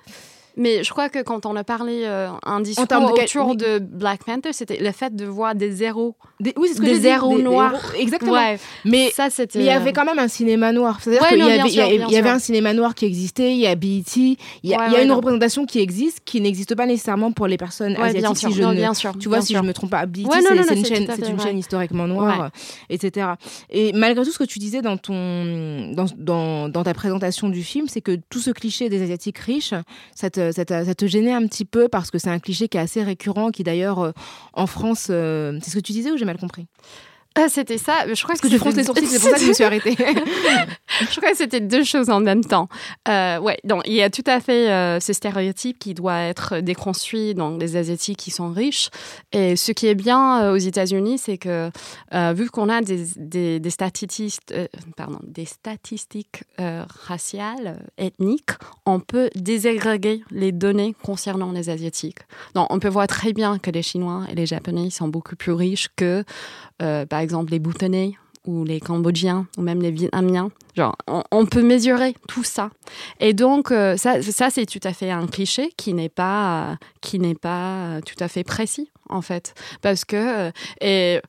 [0.56, 3.50] Mais je crois que quand on a parlé euh, un discours termes de quali- autour
[3.50, 3.56] oui.
[3.56, 6.14] de Black Panther, c'était le fait de voir des zéros.
[6.40, 7.92] Des, oui, c'est ce que Des dit, zéros noirs.
[7.98, 8.32] Exactement.
[8.32, 8.58] Ouais.
[8.84, 9.58] Mais ça, c'était.
[9.60, 10.98] Mais il y euh, avait quand même un cinéma noir.
[11.00, 11.70] C'est-à-dire Ouais, qu'il y avait,
[12.12, 14.78] y a- avait un cinéma noir qui existait, il y a BET, il y a,
[14.78, 15.16] Ouais, il y a ouais, une non.
[15.16, 18.36] représentation qui existe, qui n'existe pas nécessairement pour les personnes asiatiques.
[18.36, 18.48] sûr.
[18.50, 19.16] si je non, ne- bien sûr.
[19.18, 19.62] Tu vois, si sûr.
[19.62, 20.38] je me trompe pas, BET, c'est
[20.76, 22.48] une, chaîne, c'est une historiquement noire, euh,
[22.90, 23.26] etc.
[23.70, 27.62] Et malgré tout ce que tu disais dans, ton, dans, dans, dans ta présentation du
[27.62, 29.74] film, c'est que tout ce cliché des Asiatiques riches,
[30.14, 32.68] ça te, ça te, ça te gênait un petit peu parce que c'est un cliché
[32.68, 34.12] qui est assez récurrent, qui d'ailleurs, euh,
[34.54, 36.66] en France, euh, c'est ce que tu disais ou j'ai mal compris?
[37.34, 38.12] Ah, c'était ça.
[38.12, 39.96] Je crois que tu fronces les sourcils, c'est pour ça que je me suis arrêtée.
[41.00, 42.68] je crois que c'était deux choses en même temps.
[43.08, 46.60] Euh, ouais, donc il y a tout à fait euh, ce stéréotype qui doit être
[46.60, 48.90] déconstruit dans les Asiatiques qui sont riches.
[49.32, 51.70] Et ce qui est bien euh, aux États-Unis, c'est que
[52.14, 54.40] euh, vu qu'on a des, des, des statistiques,
[54.96, 58.50] pardon, des statistiques raciales, ethniques,
[58.86, 62.20] on peut désagréger les données concernant les Asiatiques.
[62.54, 65.52] Donc on peut voir très bien que les Chinois et les Japonais sont beaucoup plus
[65.52, 66.24] riches que,
[66.82, 68.14] euh, par exemple, les Bhoutanais
[68.46, 70.50] ou les Cambodgiens ou même les Vietnamiens.
[70.76, 70.96] Genre,
[71.30, 72.70] on, peut mesurer tout ça.
[73.20, 76.78] Et donc, euh, ça, ça c'est tout à fait un cliché qui n'est pas,
[77.40, 79.54] pas tout à fait précis, en fait.
[79.80, 80.50] Parce que,
[80.82, 81.20] euh,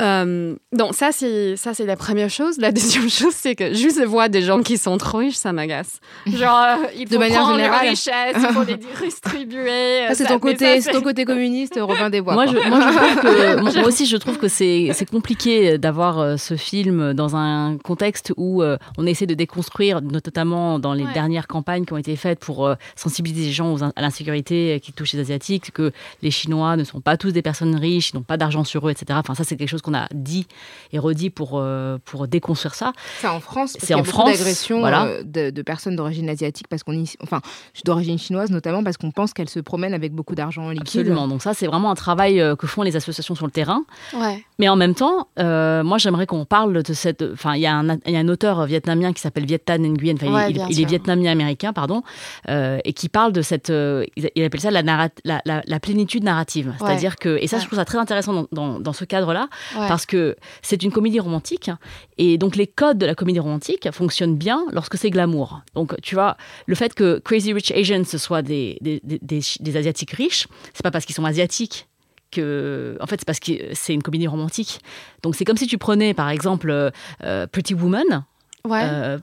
[0.00, 2.58] Euh, donc ça c'est ça c'est la première chose.
[2.58, 6.00] La deuxième chose c'est que juste voir des gens qui sont trop riches ça m'agace.
[6.26, 7.82] Genre euh, il faut De manière prendre générale.
[7.82, 8.76] leurs richesses, il faut les
[9.06, 10.06] distribuer.
[10.08, 12.34] Ça, c'est ton côté, ça, c'est ton côté communiste, Robin des Bois.
[12.34, 15.78] Moi, je, moi, je trouve que, moi, moi aussi, je trouve que c'est c'est compliqué
[15.78, 20.92] d'avoir euh, ce film dans un contexte où euh, on essaie de déconstruire, notamment dans
[20.92, 21.12] les Ouais.
[21.12, 24.80] dernières campagnes qui ont été faites pour euh, sensibiliser les gens aux in- à l'insécurité
[24.82, 28.16] qui touche les Asiatiques, que les Chinois ne sont pas tous des personnes riches, ils
[28.16, 29.18] n'ont pas d'argent sur eux, etc.
[29.22, 30.46] Enfin, ça, c'est quelque chose qu'on a dit
[30.92, 32.92] et redit pour, euh, pour déconstruire ça.
[33.20, 35.04] C'est en France, C'est en France, d'agressions voilà.
[35.04, 37.40] euh, de, de personnes d'origine asiatique, parce qu'on enfin,
[37.84, 41.00] d'origine chinoise notamment, parce qu'on pense qu'elles se promènent avec beaucoup d'argent liquide.
[41.00, 41.28] Absolument.
[41.28, 43.84] Donc ça, c'est vraiment un travail euh, que font les associations sur le terrain.
[44.14, 44.42] Ouais.
[44.58, 47.22] Mais en même temps, euh, moi j'aimerais qu'on parle de cette.
[47.32, 49.82] Enfin, il y, a un- il y a un auteur vietnamien qui s'appelle Viet Thanh
[49.82, 52.02] Nguyen, Ouais, il, il est vietnamien américain, pardon,
[52.48, 53.70] euh, et qui parle de cette.
[53.70, 56.68] euh, il appelle ça la, narrat- la, la- la plénitude narrative.
[56.68, 56.74] Ouais.
[56.80, 57.36] C'est-à-dire que.
[57.40, 57.62] Et ça, Ouais.
[57.62, 59.88] je trouve ça très intéressant dans, dans- dans ce cadre-là, Ouais.
[59.88, 61.70] parce que c'est une comédie romantique,
[62.18, 65.60] et donc les codes de la comédie romantique fonctionnent bien lorsque c'est glamour.
[65.74, 70.12] Donc, tu vois, le fait que Crazy Rich Asians ce soit des, des, des- Asiatiques
[70.12, 71.88] riches, c'est pas parce qu'ils sont asiatiques
[72.30, 74.80] que, en fait, c'est parce que c'est une comédie romantique.
[75.22, 76.90] Donc, c'est comme si tu prenais, par exemple, euh,
[77.22, 78.24] euh, Pretty Woman.
[78.64, 78.80] Ouais.
[78.82, 79.18] euh,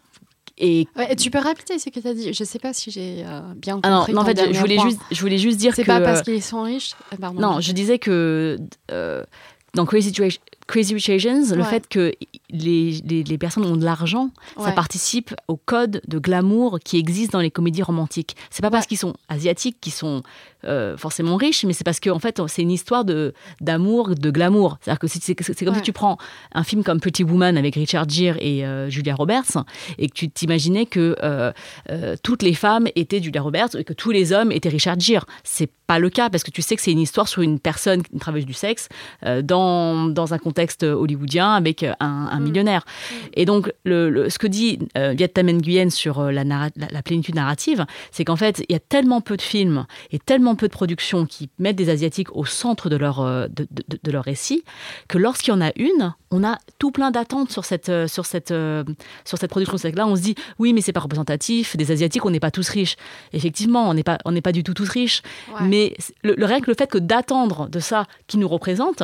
[0.58, 2.34] et Ouais, et tu peux répéter ce que tu as dit.
[2.34, 3.90] Je sais pas si j'ai euh, bien compris.
[3.92, 4.90] ah non, non, en fait, je voulais point.
[4.90, 6.92] juste, je voulais juste dire que C'est pas parce qu'ils sont riches.
[7.20, 7.40] Pardon.
[7.40, 8.58] non, je disais que
[9.74, 12.14] dans Crazy, Rich- Crazy Rich Asians, le fait que
[12.50, 17.32] les, les, les personnes ont de l'argent, ça participe au code de glamour qui existe
[17.32, 18.36] dans les comédies romantiques.
[18.50, 20.24] C'est pas parce qu'ils sont asiatiques qu'ils sont
[20.66, 24.30] euh, forcément riches, mais c'est parce que en fait, c'est une histoire de d'amour, de
[24.32, 24.78] glamour.
[24.82, 25.80] C'est-à-dire que c'est c'est comme Ouais.
[25.80, 26.18] si tu prends
[26.54, 29.64] un film comme Pretty Woman avec Richard Gere et euh, Julia Roberts
[29.98, 31.52] et que tu t'imaginais que euh,
[32.24, 35.26] toutes les femmes étaient Julia Roberts et que tous les hommes étaient Richard Gere.
[35.44, 38.02] C'est pas le cas parce que tu sais que c'est une histoire sur une personne,
[38.14, 38.88] une travailleuse du sexe,
[39.44, 42.86] dans, dans un contexte hollywoodien avec un, un millionnaire.
[43.34, 47.36] Et donc, le, le- ce que dit Viet Nguyen sur la, narra- la, la plénitude
[47.36, 50.74] narrative, c'est qu'en fait, il y a tellement peu de films et tellement peu de
[50.74, 54.64] productions qui mettent des Asiatiques au centre de leur, euh, de, de- de leur récit
[55.08, 58.26] que lorsqu'il y en a une, on a tout plein d'attentes sur cette, euh, sur
[58.26, 58.84] cette, euh,
[59.26, 59.78] sur cette production.
[59.78, 62.40] C'est que là, on se dit, oui, mais c'est pas représentatif, des Asiatiques, on n'est
[62.40, 62.96] pas tous riches.
[63.34, 65.22] Effectivement, on n'est pas, on pas du tout tous riches.
[65.54, 65.68] Ouais.
[65.68, 69.04] Mais le, le, rien que le fait que d'attendre de ça qui nous représente,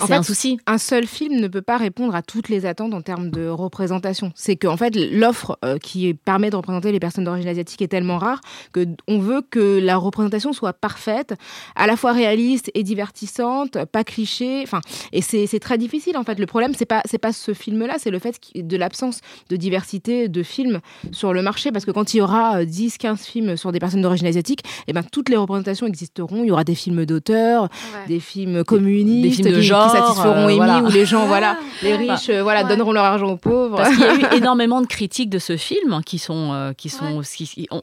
[0.00, 0.58] En fait, un souci.
[0.66, 4.32] Un seul film ne peut pas répondre à toutes les attentes en termes de représentation.
[4.34, 8.18] C'est qu'en fait, l'offre euh, qui permet de représenter les personnes d'origine asiatique est tellement
[8.18, 8.40] rare
[8.72, 11.34] que on veut que la représentation soit parfaite,
[11.76, 14.60] à la fois réaliste et divertissante, pas cliché.
[14.62, 14.80] Enfin,
[15.12, 16.38] et c'est très difficile en fait.
[16.38, 20.28] Le problème, c'est pas c'est pas ce film-là, c'est le fait de l'absence de diversité
[20.28, 20.80] de films
[21.12, 21.72] sur le marché.
[21.72, 24.62] Parce que quand il y aura euh, 10, 15 films sur des personnes d'origine asiatique,
[24.86, 26.42] et ben toutes les représentations existeront.
[26.42, 28.08] Il y aura des films d'auteurs, Ouais.
[28.08, 30.82] des films communistes, des films de genre, qui satisferont euh, Amy, voilà.
[30.82, 31.96] où les gens, voilà, les Ouais.
[32.12, 32.68] riches, euh, voilà, Ouais.
[32.68, 33.76] donneront leur argent aux pauvres.
[33.76, 36.88] Parce qu'il y a eu énormément de critiques de ce film qui sont, euh, qui
[36.88, 37.20] sont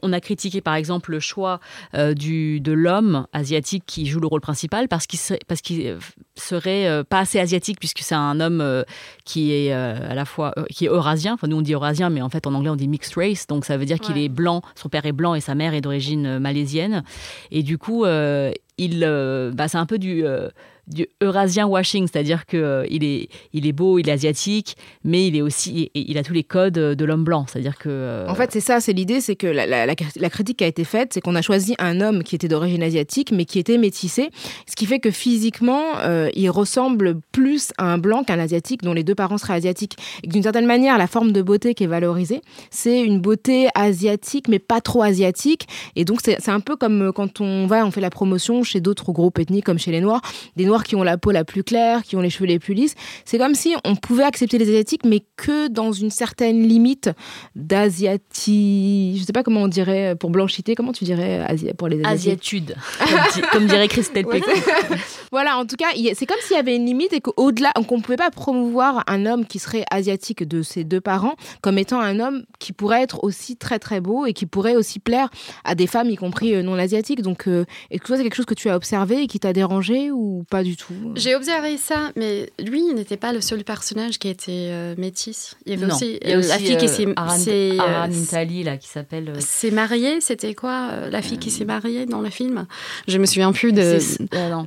[0.02, 1.60] on- a critiqué par exemple le choix
[1.94, 5.86] euh, du, de l'homme asiatique qui joue le rôle principal parce qu'il serait, parce qu'il
[5.86, 5.98] euh,
[6.36, 8.82] serait euh, pas assez asiatique puisque c'est un homme euh,
[9.24, 11.34] qui est euh, à la fois euh, qui est eurasien.
[11.34, 13.64] Enfin nous on dit eurasien mais en fait en anglais on dit mixed race donc
[13.64, 14.62] ça veut dire qu'il est blanc.
[14.74, 17.02] Son père est blanc et sa mère est d'origine euh, malaisienne
[17.50, 20.48] et du coup euh, il euh, bah, c'est un peu du euh,
[20.86, 25.26] du eurasien washing, c'est-à-dire que euh, il est il est beau, il est asiatique, mais
[25.26, 28.34] il est aussi il, a tous les codes de l'homme blanc, c'est-à-dire que euh, En
[28.34, 31.20] fait, c'est ça, c'est l'idée, c'est que la, la- critique qui a été faite, c'est
[31.20, 34.30] qu'on a choisi un homme qui était d'origine asiatique, mais qui était métissé,
[34.68, 38.82] ce qui fait que physiquement, euh, il ressemble plus à un blanc qu'à un asiatique
[38.82, 39.96] dont les deux parents seraient asiatiques.
[40.24, 44.58] D'une certaine manière, la forme de beauté qui est valorisée, c'est une beauté asiatique, mais
[44.58, 45.66] pas trop asiatique.
[45.96, 48.80] Et donc, c'est c'est un peu comme quand on va, on fait la promotion chez
[48.80, 50.20] d'autres groupes ethniques, comme chez les Noirs,
[50.56, 52.74] des Noirs qui ont la peau la plus claire, qui ont les cheveux les plus
[52.74, 52.94] lisses.
[53.24, 57.10] C'est comme si on pouvait accepter les Asiatiques, mais que dans une certaine limite
[57.54, 59.16] d'asiatie.
[59.18, 60.74] Je sais pas comment on dirait pour blanchité.
[60.74, 61.46] Comment tu dirais
[61.78, 64.64] pour les Asiatiques asiatude, comme, di- comme dirait Christelle Pécresse.
[65.32, 68.02] Voilà, en tout cas, c'est comme s'il y avait une limite et qu'au-delà, qu'on ne
[68.02, 72.20] pouvait pas promouvoir un homme qui serait asiatique de ses deux parents comme étant un
[72.20, 75.28] homme qui pourrait être aussi très très beau et qui pourrait aussi plaire
[75.64, 77.22] à des femmes, y compris euh, non asiatiques.
[77.22, 80.10] Donc, euh, est-ce que c'est quelque chose que tu as observé et qui t'a dérangé
[80.10, 84.18] ou pas du tout J'ai observé ça, mais lui, il n'était pas le seul personnage
[84.18, 85.56] qui était euh, métis.
[85.66, 87.06] Il y avait Non, aussi, il y a euh, aussi la fille qui euh, s'est
[87.16, 90.20] Aran- euh, Intali, là qui s'appelle s'est mariée.
[90.20, 92.66] C'était quoi la fille qui s'est mariée dans le film?
[93.08, 93.98] Je me souviens plus de,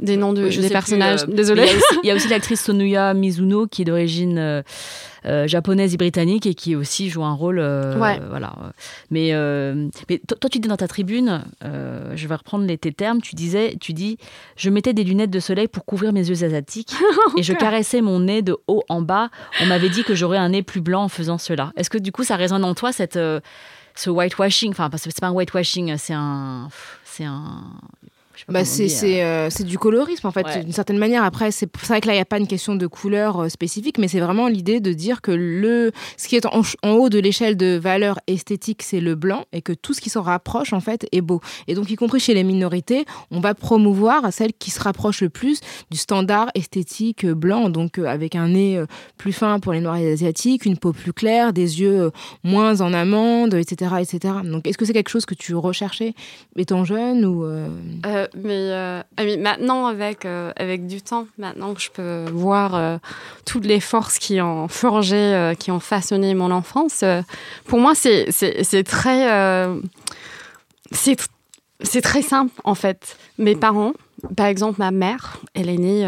[0.02, 1.26] des noms de, des personnages.
[1.28, 1.62] Désolée.
[1.64, 4.64] mais Il y a aussi- il y a aussi l'actrice Sonuya Mizuno qui est d'origine
[5.30, 7.60] euh, japonaise et britannique et qui aussi joue un rôle.
[7.60, 8.20] euh, Ouais.
[8.30, 8.54] Voilà.
[9.12, 12.92] Mais, euh, mais to- toi, tu dis dans ta tribune, je vais reprendre les, tes
[12.92, 14.18] termes, tu disais, tu dis,
[14.58, 16.94] je mettais des lunettes de soleil pour couvrir mes yeux asiatiques
[17.38, 19.30] et je caressais mon nez de haut en bas.
[19.62, 21.72] On m'avait dit que j'aurais un nez plus blanc en faisant cela.
[21.78, 23.20] Est-ce que du coup, ça résonne en toi cette
[23.96, 24.72] ce whitewashing?
[24.72, 26.70] Enfin, parce que c'est pas un whitewashing, c'est un,
[27.04, 27.64] c'est un.
[28.48, 30.64] Bah, c'est c'est, euh, c'est du colorisme en fait, Ouais.
[30.64, 31.24] d'une certaine manière.
[31.24, 33.98] Après, c'est vrai que là, il n'y a pas une question de couleur euh, spécifique,
[33.98, 37.20] mais c'est vraiment l'idée de dire que le, ce qui est en, en haut de
[37.20, 40.80] l'échelle de valeur esthétique, c'est le blanc, et que tout ce qui s'en rapproche, en
[40.80, 41.42] fait, est beau.
[41.68, 45.30] Et donc, y compris chez les minorités, on va promouvoir celle qui se rapproche le
[45.30, 45.60] plus
[45.92, 48.86] du standard esthétique euh, blanc, donc euh, avec un nez euh,
[49.18, 52.10] plus fin pour les noirs et les asiatiques, une peau plus claire, des yeux euh,
[52.44, 54.34] moins en amande, etc., etc.
[54.44, 56.14] Donc, est-ce que c'est quelque chose que tu recherchais
[56.56, 57.68] étant jeune ou euh,
[58.06, 62.26] Euh, mais, euh, ah oui, maintenant, avec, euh, avec du temps, maintenant que je peux
[62.32, 62.98] voir euh,
[63.46, 67.04] toutes les forces qui ont forgé, qui ont façonné mon enfance,
[67.66, 68.26] pour moi, c'est
[68.86, 69.70] très,
[70.92, 71.28] c'est tr-
[71.82, 73.18] c'est très simple, en fait.
[73.38, 73.94] Mes parents,
[74.36, 76.02] par exemple, ma mère, elle est née...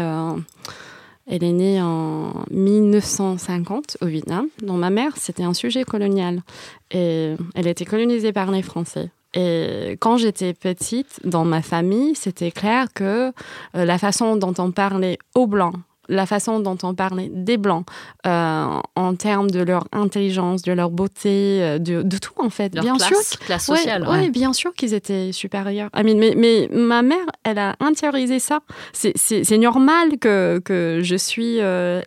[1.26, 4.48] elle est née en 1950 au Vietnam.
[4.60, 6.42] Donc ma mère, c'était un sujet colonial.
[6.90, 9.10] Et elle été colonisée par les Français.
[9.34, 13.32] Et quand j'étais petite, dans ma famille, c'était clair que
[13.76, 15.74] euh, la façon dont on parlait aux Blancs,
[16.08, 17.86] la façon dont on parlait des Blancs,
[18.26, 18.66] euh,
[18.96, 22.82] en termes de leur intelligence, de leur beauté, euh, de, de tout en fait, Leur
[22.84, 23.38] bien classe, sûr.
[23.40, 24.02] classe sociale.
[24.02, 24.30] ouais, ouais.
[24.30, 25.88] bien sûr qu'ils étaient supérieurs.
[25.96, 28.60] I mean, mais, mais ma mère, elle a intériorisé ça.
[28.92, 32.02] C'est- normal que, que je suis euh,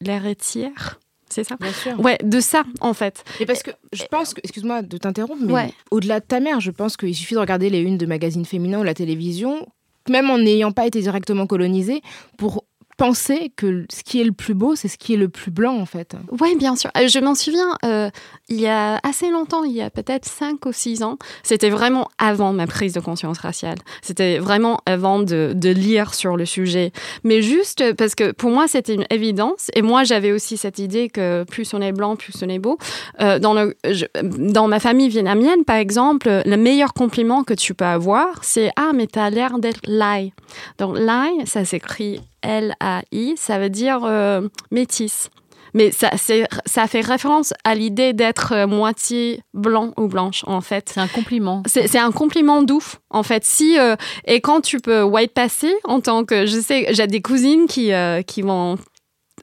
[0.00, 1.00] l'héritière.
[1.32, 1.98] C'est ça Bien sûr.
[2.00, 3.24] Ouais, de ça, en fait.
[3.40, 5.72] Et parce que je pense que, excuse-moi de t'interrompre, mais Ouais.
[5.90, 8.80] au-delà de ta mère, je pense qu'il suffit de regarder les unes de magazines féminins
[8.80, 9.66] ou la télévision,
[10.08, 12.00] même en n'ayant pas été directement colonisée,
[12.36, 12.64] pour
[13.00, 15.78] penser que ce qui est le plus beau, c'est ce qui est le plus blanc,
[15.78, 16.16] en fait.
[16.38, 16.90] Oui, bien sûr.
[16.98, 18.10] Euh, Je m'en souviens, euh,
[18.50, 22.08] il y a assez longtemps, il y a peut-être 5 ou 6 ans, c'était vraiment
[22.18, 23.78] avant ma prise de conscience raciale.
[24.02, 26.92] C'était vraiment avant de, lire sur le sujet.
[27.24, 29.70] Mais juste parce que pour moi, c'était une évidence.
[29.74, 32.76] Et moi, j'avais aussi cette idée que plus on est blanc, plus on est beau.
[33.20, 38.70] Euh, dans ma famille vietnamienne, par exemple, le meilleur compliment que tu peux avoir, c'est
[38.76, 40.34] Ah, mais t'as l'air d'être lai.
[40.78, 45.30] Donc, lai, ça s'écrit L-A-I, ça veut dire euh, métisse.
[45.72, 50.60] Mais ça, c'est- ça fait référence à l'idée d'être euh, moitié blanc ou blanche, en
[50.60, 50.90] fait.
[50.92, 51.62] C'est un compliment.
[51.66, 53.44] C'est c'est un compliment doux, en fait.
[53.44, 56.44] Si, euh, et quand tu peux white passer en tant que.
[56.46, 58.78] Je sais, j'ai des cousines qui, euh, qui vont.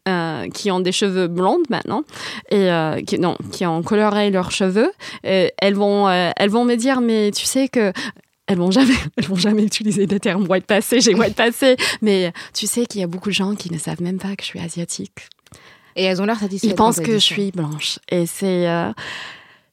[0.07, 2.03] euh, qui ont des cheveux blondes maintenant
[2.49, 4.91] et euh, qui, non, qui ont coloré leurs cheveux,
[5.25, 7.91] Et elles vont, euh, elles vont me dire mais tu sais que
[8.47, 12.33] elles vont jamais, elles vont jamais utiliser le terme white passé, j'ai white passé, mais
[12.53, 14.47] tu sais qu'il y a beaucoup de gens qui ne savent même pas que je
[14.47, 15.27] suis asiatique.
[15.95, 16.69] Et elles ont l'air satisfaites.
[16.69, 17.97] Ils pensent que je suis blanche.
[18.09, 18.91] Et c'est euh,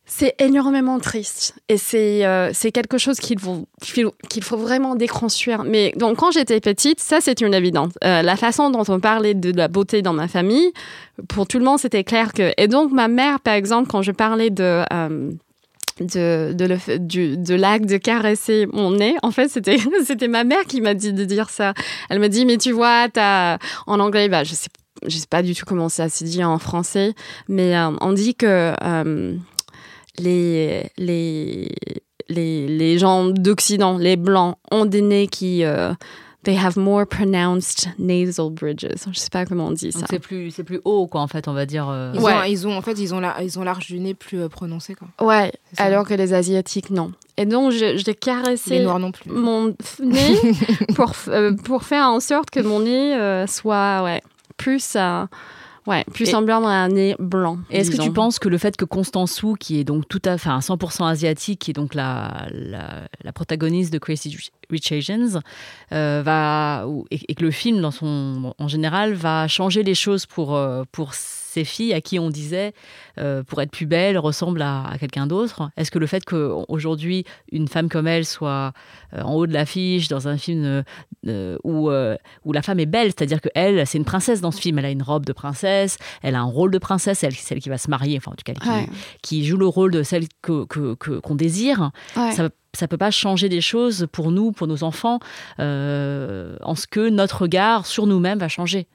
[0.07, 1.55] c'est énormément triste.
[1.69, 5.65] Et c'est euh, c'est quelque chose qu'il faut, qu'il qu'il faut vraiment déconstruire.
[5.65, 7.93] Mais donc, quand j'étais petite, ça, c'est une évidence.
[8.05, 10.73] Euh, la façon dont on parlait de la beauté dans ma famille,
[11.29, 12.53] pour tout le monde, c'était clair que.
[12.57, 14.83] Et donc, ma mère, par exemple, quand je parlais de.
[16.01, 19.17] De, de, le du, de l'acte de caresser mon nez.
[19.23, 21.75] En fait, c'était, c'était ma mère qui m'a dit de dire ça.
[22.11, 24.69] Elle m'a dit, mais tu vois, t'as, en anglais, bah, je sais,
[25.07, 27.15] je sais pas du tout comment ça se dit en français,
[27.49, 29.37] mais euh, on dit que euh,
[30.19, 31.75] les, les,
[32.29, 35.65] les, les gens d'Occident, les Blancs, ont des nez qui...
[35.65, 35.93] euh,
[36.45, 38.87] they have more pronounced nasal bridges.
[39.11, 40.01] Je sais pas comment on dit ça.
[40.01, 41.89] Donc c'est plus, c'est plus haut, quoi, en fait, on va dire.
[41.89, 42.13] euh.
[42.15, 42.33] Ils, Ouais.
[42.35, 44.49] ont, ils ont, en fait, ils ont la- ils ont l'arche du nez plus euh,
[44.49, 45.09] prononcé, quoi.
[45.27, 47.13] Ouais, alors que les Asiatiques, non.
[47.37, 49.31] Et donc, je, je caressé Les noirs non plus.
[49.31, 50.37] mon nez
[50.95, 54.23] pour, euh, pour faire en sorte que mon nez euh, soit ouais,
[54.57, 55.25] plus, euh,
[55.87, 57.59] ouais, plus Et- semblant à un nez blanc.
[57.71, 60.23] Et Est-ce que tu penses que le fait que Constance Wu, qui est donc tout
[60.25, 64.37] à fait un 100% asiatique, qui est donc la, la, la protagoniste de Crazy
[64.71, 65.41] Rich Asians,
[65.93, 70.27] euh, va et, et que le film, dans son en général, va changer les choses
[70.27, 71.13] pour euh, pour
[71.55, 72.73] ces filles à qui on disait
[73.19, 75.71] euh, pour être plus belle ressemble à, à quelqu'un d'autre.
[75.77, 78.73] Est-ce que le fait qu'aujourd'hui une femme comme elle soit
[79.15, 80.83] euh, en haut de l'affiche dans un film
[81.27, 84.51] euh, où euh, où la femme est belle, c'est-à-dire que elle, c'est une princesse dans
[84.51, 87.35] ce film, elle a une robe de princesse, elle a un rôle de princesse, elle,
[87.35, 88.87] celle qui va se marier, enfin en tout cas qui, Ouais.
[89.23, 91.91] qui joue le rôle de celle que que- que- qu'on désire.
[92.17, 92.33] Ouais.
[92.33, 95.21] Ça ça peut pas changer des choses pour nous, pour nos enfants,
[95.75, 98.87] euh, en ce que notre regard sur nous-mêmes va changer.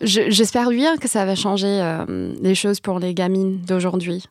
[0.00, 4.24] Je- J'espère bien que ça va changer euh, les choses pour les gamines d'aujourd'hui.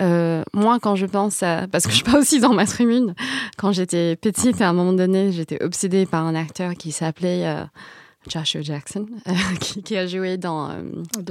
[0.00, 1.66] Euh, moi, quand je pense à...
[1.70, 3.14] Parce que je suis pas aussi dans ma tribune.
[3.58, 7.42] Quand j'étais petite, à un moment donné, j'étais obsédée par un acteur qui s'appelait...
[7.46, 7.64] euh,
[8.28, 10.74] Joshua Jackson, euh, qui, qui a joué dans euh,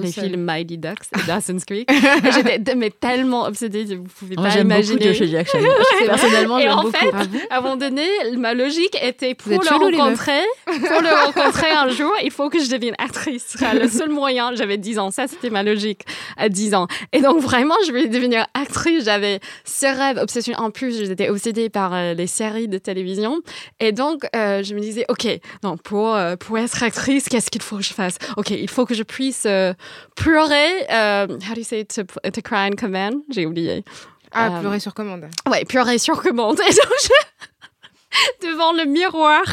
[0.02, 1.90] les films Mighty Ducks et Dawson's Creek.
[2.34, 5.14] J'étais mais tellement obsédée, vous pouvez Moi, pas j'aime beaucoup imaginer.
[5.14, 5.58] Joshua Jackson.
[6.06, 6.98] Personnellement, Et j'aime en beaucoup.
[6.98, 8.06] fait, Ah à un moment donné,
[8.38, 12.70] ma logique était pour le rencontrer, pour le rencontrer un jour, il faut que je
[12.70, 13.46] devienne actrice.
[13.50, 14.54] Ce sera le seul moyen.
[14.56, 16.02] J'avais 10 ans, ça c'était ma logique
[16.38, 16.88] à 10 ans.
[17.14, 19.06] Et donc vraiment, je voulais devenir actrice.
[19.06, 20.56] J'avais ce rêve, obsession.
[20.58, 23.40] En plus, j'étais obsédée par euh, les séries de télévision.
[23.80, 25.28] Et donc, euh, je me disais, ok,
[25.64, 28.18] non, pour euh, pour être actrice, qu'est-ce qu'il faut que je fasse?
[28.38, 29.74] Ok, il faut que je puisse euh,
[30.16, 30.86] pleurer.
[30.92, 33.16] euh, how do you say to, to cry on command?
[33.30, 33.84] J'ai oublié.
[34.32, 35.28] Ah, Euh, pleurer sur commande.
[35.50, 36.60] Ouais, pleurer sur commande.
[36.68, 39.44] Et donc, je- devant le miroir,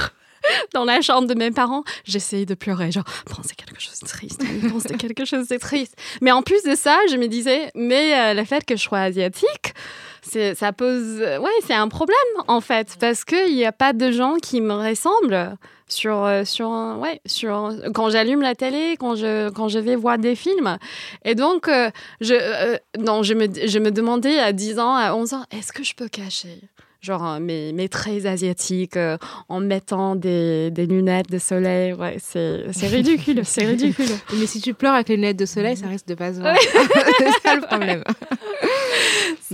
[0.73, 2.91] dans la chambre de mes parents, j'essayais de pleurer.
[2.93, 4.43] Genre, pensez quelque chose de triste.
[4.71, 5.97] Pensez quelque chose de triste.
[6.21, 9.01] Mais en plus de ça, je me disais, mais euh, le fait que je sois
[9.01, 9.75] asiatique,
[10.23, 11.21] ça pose.
[11.21, 12.17] Ouais, c'est un problème,
[12.47, 12.97] en fait.
[13.01, 15.57] Parce qu'il n'y a pas de gens qui me ressemblent.
[15.89, 19.97] Sur, euh, sur, un- ouais, sur, quand j'allume la télé, quand je, quand je vais
[19.97, 20.77] voir des films.
[21.25, 25.15] Et donc, euh, je, euh, non, je, me, je me demandais à 10 ans, à
[25.15, 26.61] 11 ans, est-ce que je peux cacher
[27.01, 29.17] genre mes, mes traits asiatiques euh,
[29.49, 31.93] en mettant des, des lunettes de soleil?
[31.93, 34.09] Ouais, c'est c'est ridicule, c'est ridicule.
[34.37, 36.57] Mais si tu pleures avec les lunettes de soleil, ça risque de pas se voir.
[37.19, 38.03] c'est ça le problème.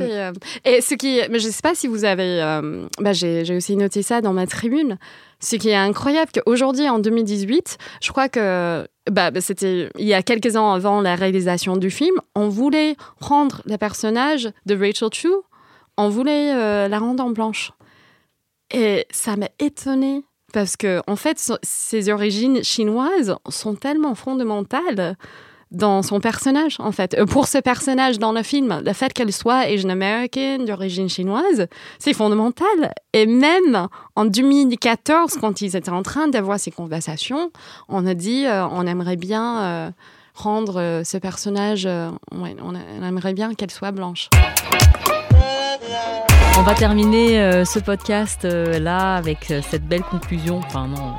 [0.00, 0.32] Euh,
[0.64, 4.02] et ce qui, mais je sais pas si vous avez, euh, bah, j'ai aussi noté
[4.02, 4.98] ça dans ma tribune.
[5.38, 10.14] Ce qui est incroyable qu'aujourd'hui, en 2018, je crois que bah, bah, c'était il y
[10.14, 15.10] a quelques ans avant la réalisation du film, on voulait rendre le personnage de Rachel
[15.12, 15.28] Chu,
[15.96, 17.72] on voulait euh, la rendre en blanche.
[18.72, 25.16] Et ça m'a étonnée parce que en fait, ses origines chinoises sont tellement fondamentales
[25.74, 27.14] dans son personnage, en fait.
[27.14, 31.66] Euh, Pour ce personnage dans le film, le fait qu'elle soit Asian American, d'origine chinoise,
[31.98, 32.94] c'est fondamental.
[33.12, 37.50] Et même en 2014, quand ils étaient en train d'avoir ces conversations,
[37.88, 39.90] on a dit euh, on aimerait bien euh,
[40.34, 41.88] rendre ce personnage,
[42.32, 44.28] on, aimerait bien qu'elle soit blanche.
[46.58, 50.58] On va terminer ce podcast là avec cette belle conclusion.
[50.58, 51.14] Enfin, non.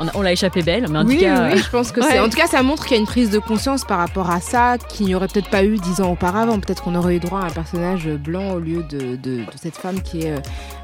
[0.00, 1.50] On a- on l'a échappé belle, mais en oui, tout cas.
[1.52, 2.18] oui, je pense que ouais.
[2.20, 4.40] En tout cas, ça montre qu'il y a une prise de conscience par rapport à
[4.40, 6.58] ça qu'il n'y aurait peut-être pas eu dix ans auparavant.
[6.60, 9.76] Peut-être qu'on aurait eu droit à un personnage blanc au lieu de, de- de cette
[9.76, 10.38] femme qui est euh,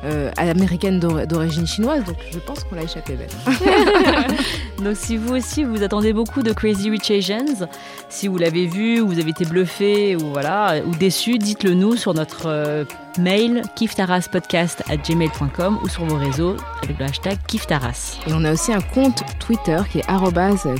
[0.05, 2.05] euh, américaine d'or- d'origine chinoise.
[2.05, 3.29] Donc, je pense qu'on l'a échappé belle.
[4.85, 7.67] Donc si vous aussi vous attendez beaucoup de Crazy Rich Asians,
[8.09, 11.97] si vous l'avez vu, ou vous avez été bluffé ou voilà ou déçu, dites-le nous
[11.97, 12.85] sur notre euh,
[13.19, 18.19] mail kiftaraspodcast@gmail.com ou sur vos réseaux avec le hashtag kiftaras.
[18.27, 20.05] Et on a aussi un compte Twitter qui est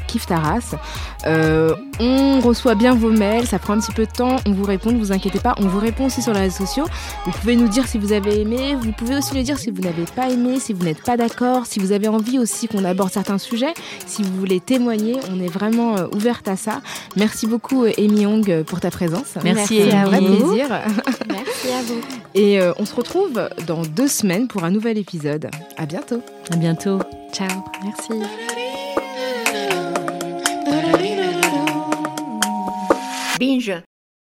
[0.07, 0.75] kiftaras.
[1.27, 4.65] Euh, on reçoit bien vos mails, ça prend un petit peu de temps, on vous
[4.65, 6.87] répond, ne vous inquiétez pas, on vous répond aussi sur les réseaux sociaux.
[7.25, 9.83] Vous pouvez nous dire si vous avez aimé, vous pouvez aussi nous dire si vous
[9.83, 13.13] n'avez pas aimé, si vous n'êtes pas d'accord, si vous avez envie aussi qu'on aborde
[13.13, 13.75] certains sujets,
[14.07, 16.81] si vous voulez témoigner, on est vraiment euh, ouverte à ça.
[17.17, 19.35] Merci beaucoup euh, Amy Young euh, pour ta présence.
[19.43, 20.37] Merci, C'est un vrai Amy.
[20.37, 20.67] plaisir.
[21.29, 22.24] Merci à vous.
[22.35, 25.51] Et euh, on se retrouve dans deux semaines pour un nouvel épisode.
[25.77, 26.23] À bientôt.
[26.51, 26.99] À bientôt.
[27.33, 28.23] Ciao, merci.
[33.39, 33.83] Binge.